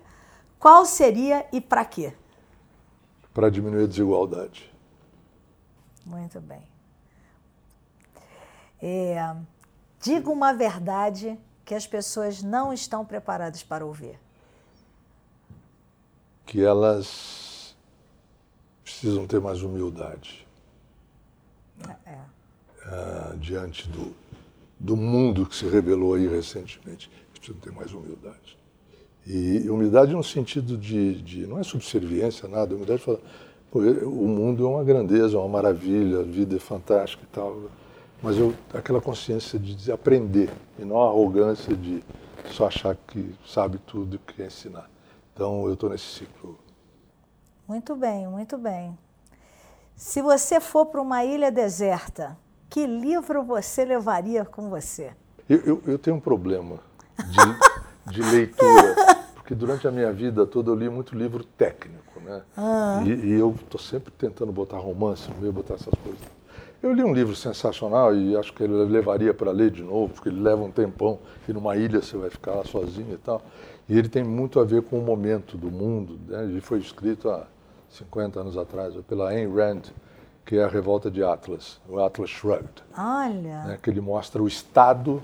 [0.58, 2.12] qual seria e para quê?
[3.32, 4.72] Para diminuir a desigualdade.
[6.04, 6.62] Muito bem.
[8.80, 9.36] É,
[10.00, 14.18] diga uma verdade que as pessoas não estão preparadas para ouvir.
[16.46, 17.76] Que elas
[18.82, 20.46] precisam ter mais humildade.
[22.06, 22.18] É
[22.88, 24.14] uh, diante do,
[24.78, 27.10] do mundo que se revelou aí recentemente.
[27.32, 28.57] Precisam ter mais humildade.
[29.30, 33.20] E humildade no sentido de, de não é subserviência, nada, humildade fala,
[33.70, 37.64] o mundo é uma grandeza, é uma maravilha, a vida é fantástica e tal,
[38.22, 42.02] mas eu, aquela consciência de aprender e não a arrogância de
[42.46, 44.88] só achar que sabe tudo e quer ensinar.
[45.34, 46.58] Então eu estou nesse ciclo.
[47.68, 48.96] Muito bem, muito bem.
[49.94, 52.34] Se você for para uma ilha deserta,
[52.70, 55.12] que livro você levaria com você?
[55.46, 56.78] Eu, eu, eu tenho um problema
[57.18, 57.38] de,
[58.10, 58.94] de, leitura,
[59.34, 62.42] porque durante a minha vida toda eu li muito livro técnico, né?
[62.56, 63.02] Ah.
[63.04, 66.20] E, e, eu estou sempre tentando botar romance no meio, botar essas coisas.
[66.82, 70.28] Eu li um livro sensacional e acho que ele levaria para ler de novo, porque
[70.28, 73.42] ele leva um tempão e numa ilha você vai ficar lá sozinho e tal.
[73.88, 76.20] E ele tem muito a ver com o momento do mundo.
[76.28, 76.44] Né?
[76.44, 77.46] Ele foi escrito há
[77.88, 79.82] 50 anos atrás pela Ayn Rand
[80.48, 82.82] que é a revolta de Atlas, o Atlas Shrugged.
[82.96, 83.64] Olha!
[83.64, 85.22] Né, que ele mostra o Estado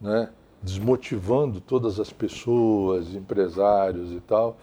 [0.00, 0.28] né,
[0.64, 4.56] desmotivando todas as pessoas, empresários e tal.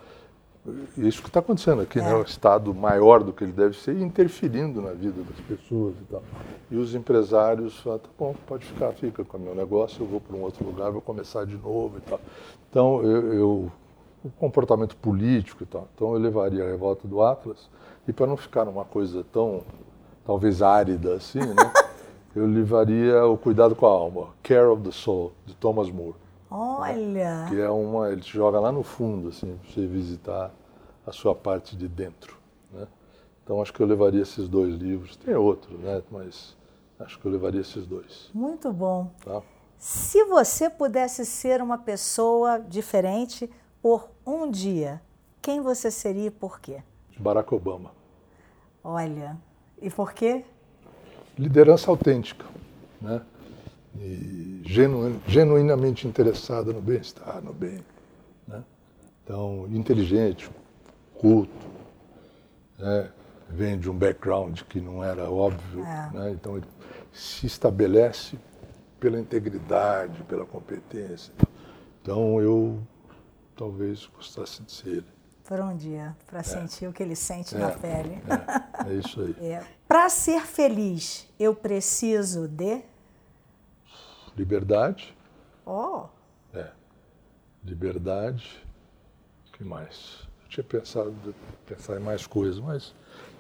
[0.98, 2.04] E isso que está acontecendo aqui, é.
[2.04, 2.14] né?
[2.14, 6.24] O Estado maior do que ele deve ser, interferindo na vida das pessoas e tal.
[6.70, 10.20] E os empresários falam, tá bom, pode ficar, fica com o meu negócio, eu vou
[10.20, 12.20] para um outro lugar, vou começar de novo e tal.
[12.70, 13.72] Então, eu, eu
[14.24, 15.88] o comportamento político e tal.
[15.96, 17.70] Então, eu levaria a revolta do Atlas
[18.08, 19.62] e para não ficar numa coisa tão,
[20.26, 21.72] talvez árida assim, né?
[22.36, 26.16] Eu levaria o Cuidado com a Alma, Care of the Soul, de Thomas Moore.
[26.50, 27.46] Olha!
[27.50, 30.52] Que é uma, ele te joga lá no fundo, assim, para você visitar
[31.06, 32.38] a sua parte de dentro,
[32.72, 32.88] né?
[33.44, 35.16] Então acho que eu levaria esses dois livros.
[35.16, 36.02] Tem outros, né?
[36.12, 36.56] Mas
[37.00, 38.30] acho que eu levaria esses dois.
[38.34, 39.12] Muito bom.
[39.24, 39.42] Tá?
[39.78, 43.50] Se você pudesse ser uma pessoa diferente
[43.82, 45.02] por um dia,
[45.42, 46.84] quem você seria e por quê?
[47.20, 47.92] Barack Obama.
[48.84, 49.38] Olha,
[49.82, 50.46] e por quê?
[51.38, 52.46] Liderança autêntica,
[53.02, 53.22] né?
[54.00, 57.84] E genu, genuinamente interessada no bem-estar, no bem.
[58.48, 58.64] Né?
[59.24, 60.50] Então, inteligente,
[61.20, 61.52] culto,
[62.80, 63.10] né?
[63.50, 66.10] vem de um background que não era óbvio, É.
[66.14, 66.32] né?
[66.32, 66.66] então ele
[67.12, 68.38] se estabelece
[69.00, 71.34] pela integridade, pela competência.
[72.02, 72.80] Então eu
[73.56, 75.06] talvez gostasse de ser ele.
[75.44, 78.22] Por um dia, para sentir o que ele sente na É, pele.
[78.86, 79.36] É, é isso aí.
[79.92, 79.94] É.
[79.94, 82.82] Para ser feliz, eu preciso de.
[84.38, 85.14] Liberdade,
[85.66, 86.06] Oh,
[86.54, 86.72] é.
[87.64, 88.66] Liberdade,
[89.48, 90.28] o que mais?
[90.44, 91.14] Eu tinha pensado
[91.66, 92.96] pensar em mais coisas, mas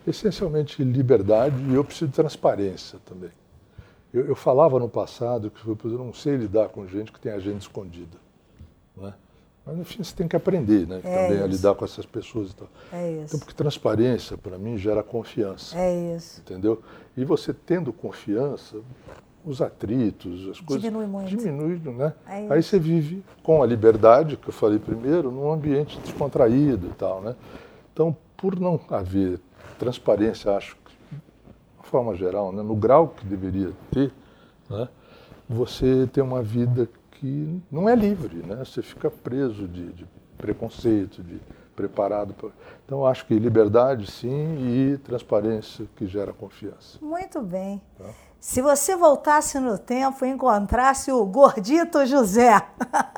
[0.05, 3.31] essencialmente liberdade e eu preciso de transparência também.
[4.13, 7.57] Eu, eu falava no passado que eu não sei lidar com gente que tem agenda
[7.57, 8.17] escondida.
[8.95, 9.13] Né?
[9.66, 11.01] Mas, no fim, você tem que aprender né?
[11.03, 11.55] É também a isso.
[11.57, 12.51] lidar com essas pessoas.
[12.51, 12.68] E tal.
[12.91, 13.39] é Então, isso.
[13.39, 15.78] porque transparência, para mim, gera confiança.
[15.78, 16.41] É isso.
[16.41, 16.82] Entendeu?
[17.16, 18.78] E você tendo confiança,
[19.45, 20.82] os atritos, as coisas.
[20.84, 21.30] Diminui muito.
[21.30, 22.14] Diminui, né?
[22.28, 26.93] É Aí você vive com a liberdade, que eu falei primeiro, num ambiente descontraído e
[26.93, 27.36] tal, né?
[27.93, 29.39] Então, por não haver
[29.78, 34.12] transparência, acho que, de forma geral, né, no grau que deveria ter,
[34.70, 34.88] né,
[35.49, 36.88] você tem uma vida
[37.22, 38.55] que não é livre, né?
[38.65, 40.07] Você fica preso de, de
[40.39, 41.39] preconceito, de
[41.76, 42.34] preparado.
[42.34, 42.49] Pra...
[42.84, 46.97] Então, acho que liberdade, sim, e transparência que gera confiança.
[46.99, 47.80] Muito bem.
[47.95, 48.09] Tá.
[48.39, 52.59] Se você voltasse no tempo e encontrasse o gordito José,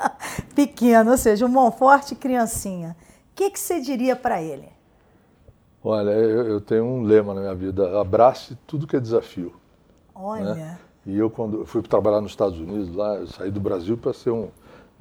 [0.53, 2.97] pequeno, ou seja, o Monforte criancinha,
[3.31, 4.67] o que, que você diria para ele?
[5.81, 9.53] Olha, eu, eu tenho um lema na minha vida: abrace tudo que é desafio.
[10.13, 10.79] Olha, né?
[11.05, 14.49] E eu, quando fui trabalhar nos Estados Unidos, lá, saí do Brasil para ser um,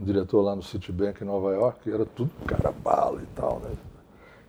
[0.00, 3.70] um diretor lá no Citibank em Nova York, era tudo cara bala e tal, né?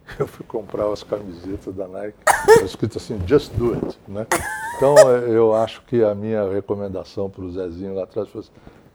[0.20, 4.28] Eu fui comprar as camisetas da Nike, tá escrito assim, just do it, né?
[4.76, 8.52] Então, eh, eu acho que a minha recomendação para o Zezinho lá atrás foi assim,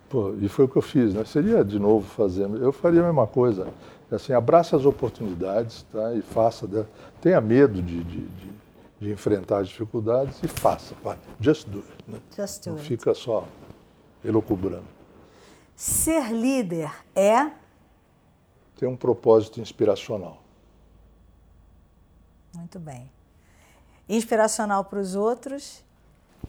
[0.09, 1.25] pô, e foi o que eu fiz, né?
[1.25, 3.69] Seria de novo fazer, eu faria a mesma coisa,
[4.13, 6.13] assim, abrace as oportunidades, tá?
[6.15, 6.69] E faça,
[7.23, 8.51] tenha medo de, de, de,
[9.01, 10.95] de enfrentar as dificuldades e faça,
[11.41, 12.21] just do it, né?
[12.37, 12.89] just do Não it.
[12.89, 13.47] fica só
[14.25, 14.87] elocubrando.
[15.77, 17.51] Ser líder é
[18.77, 20.43] Tem um propósito inspiracional.
[22.55, 23.11] muito bem.
[24.09, 25.85] Inspiracional para os outros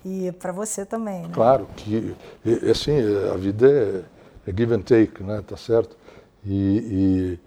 [0.06, 1.30] e para você também, né?
[1.34, 2.16] Claro que,
[2.72, 2.94] assim,
[3.32, 3.70] a vida
[4.46, 5.42] é, é give and take, né?
[5.46, 5.96] Tá certo?
[6.46, 7.38] E,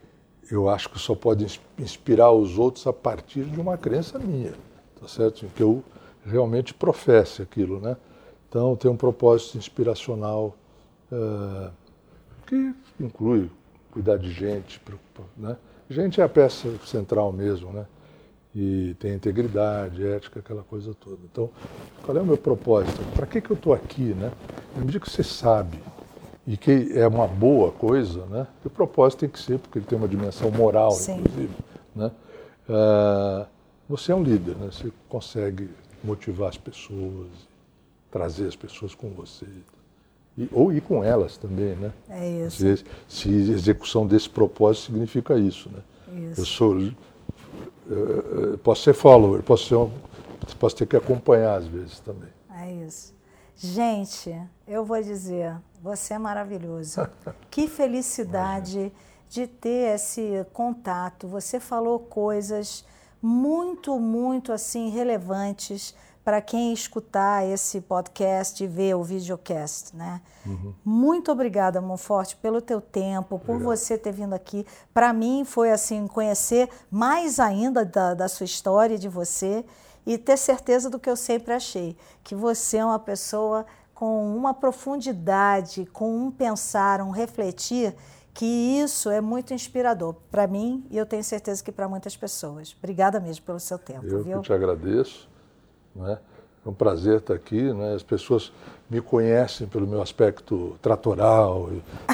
[0.48, 4.18] e eu acho que só pode ins- inspirar os outros a partir de uma crença
[4.18, 4.52] minha,
[5.02, 5.44] tá certo?
[5.44, 5.82] Em que eu
[6.24, 7.96] realmente professe aquilo, né?
[8.48, 10.54] Então, tem um propósito inspiracional
[11.10, 11.70] eh,
[12.46, 13.50] que inclui
[13.90, 14.80] cuidar de gente,
[15.36, 15.56] né?
[15.90, 17.86] Gente é a peça central mesmo, né?
[18.54, 21.18] E tem integridade, ética, aquela coisa toda.
[21.24, 21.50] Então,
[22.02, 23.02] qual é o meu propósito?
[23.14, 24.30] Para que, que eu estou aqui, né?
[24.74, 25.78] Na medida que você sabe
[26.46, 28.46] e que é uma boa coisa, né?
[28.62, 31.20] E o propósito tem que ser, porque ele tem uma dimensão moral, Sim.
[31.20, 31.54] inclusive,
[31.96, 32.10] né?
[32.68, 33.46] Ah,
[33.92, 34.70] você é um líder, né?
[34.72, 35.68] Você consegue
[36.02, 37.28] motivar as pessoas,
[38.10, 39.46] trazer as pessoas com você.
[40.38, 41.92] E, ou ir com elas também, né?
[42.08, 42.56] É isso.
[42.56, 45.82] Se, se execução desse propósito significa isso, né?
[46.30, 46.40] Isso.
[46.40, 46.92] Eu sou, eh,
[47.90, 49.90] eh, posso ser follower, posso ser, um,
[50.58, 52.30] posso ter que acompanhar às vezes também.
[52.50, 53.14] É isso.
[53.54, 54.34] Gente,
[54.66, 57.06] eu vou dizer, você é maravilhoso.
[57.50, 58.90] Que felicidade
[59.28, 61.28] de ter esse contato.
[61.28, 62.86] Você falou coisas
[63.22, 65.94] muito, muito assim relevantes
[66.24, 70.20] para quem escutar esse podcast e ver o videocast, né?
[70.84, 73.76] Muito obrigada, Monforte, pelo teu tempo, por Obrigado.
[73.76, 74.64] você ter vindo aqui.
[74.94, 79.64] Para mim foi assim conhecer mais ainda da, da sua história e de você
[80.06, 84.52] e ter certeza do que eu sempre achei, que você é uma pessoa com uma
[84.52, 87.94] profundidade, com um pensar, um refletir,
[88.34, 92.74] que isso é muito inspirador para mim e eu tenho certeza que para muitas pessoas.
[92.78, 94.38] Obrigada mesmo pelo seu tempo, Eu viu?
[94.40, 95.28] que te agradeço.
[95.94, 96.18] Né?
[96.64, 97.72] É um prazer estar aqui.
[97.72, 97.94] Né?
[97.94, 98.50] As pessoas
[98.88, 101.68] me conhecem pelo meu aspecto tratoral,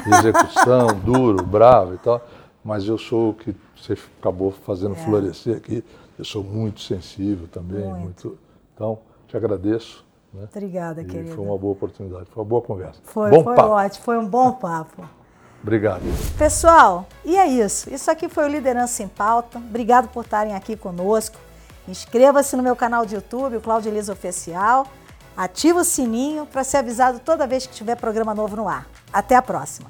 [0.05, 2.21] execução, duro, bravo e tal,
[2.63, 4.97] mas eu sou o que você acabou fazendo É.
[4.97, 5.83] florescer aqui.
[6.17, 7.85] Eu sou muito sensível também.
[7.85, 7.99] Muito.
[8.27, 8.37] Muito.
[8.75, 10.05] Então, te agradeço.
[10.33, 10.47] Né?
[10.53, 11.33] Obrigada, E querida.
[11.33, 12.99] foi uma boa oportunidade, foi uma boa conversa.
[13.03, 13.69] Foi, Bom foi papo.
[13.69, 15.09] ótimo, foi um bom papo.
[15.61, 16.01] Obrigado.
[16.37, 17.93] Pessoal, e é isso.
[17.93, 19.57] Isso aqui foi o Liderança em Pauta.
[19.57, 21.37] Obrigado por estarem aqui conosco.
[21.87, 24.87] Inscreva-se no meu canal de YouTube, o Claudio Elisa Oficial.
[25.35, 28.87] Ativa o sininho para ser avisado toda vez que tiver programa novo no ar.
[29.11, 29.89] Até a próxima.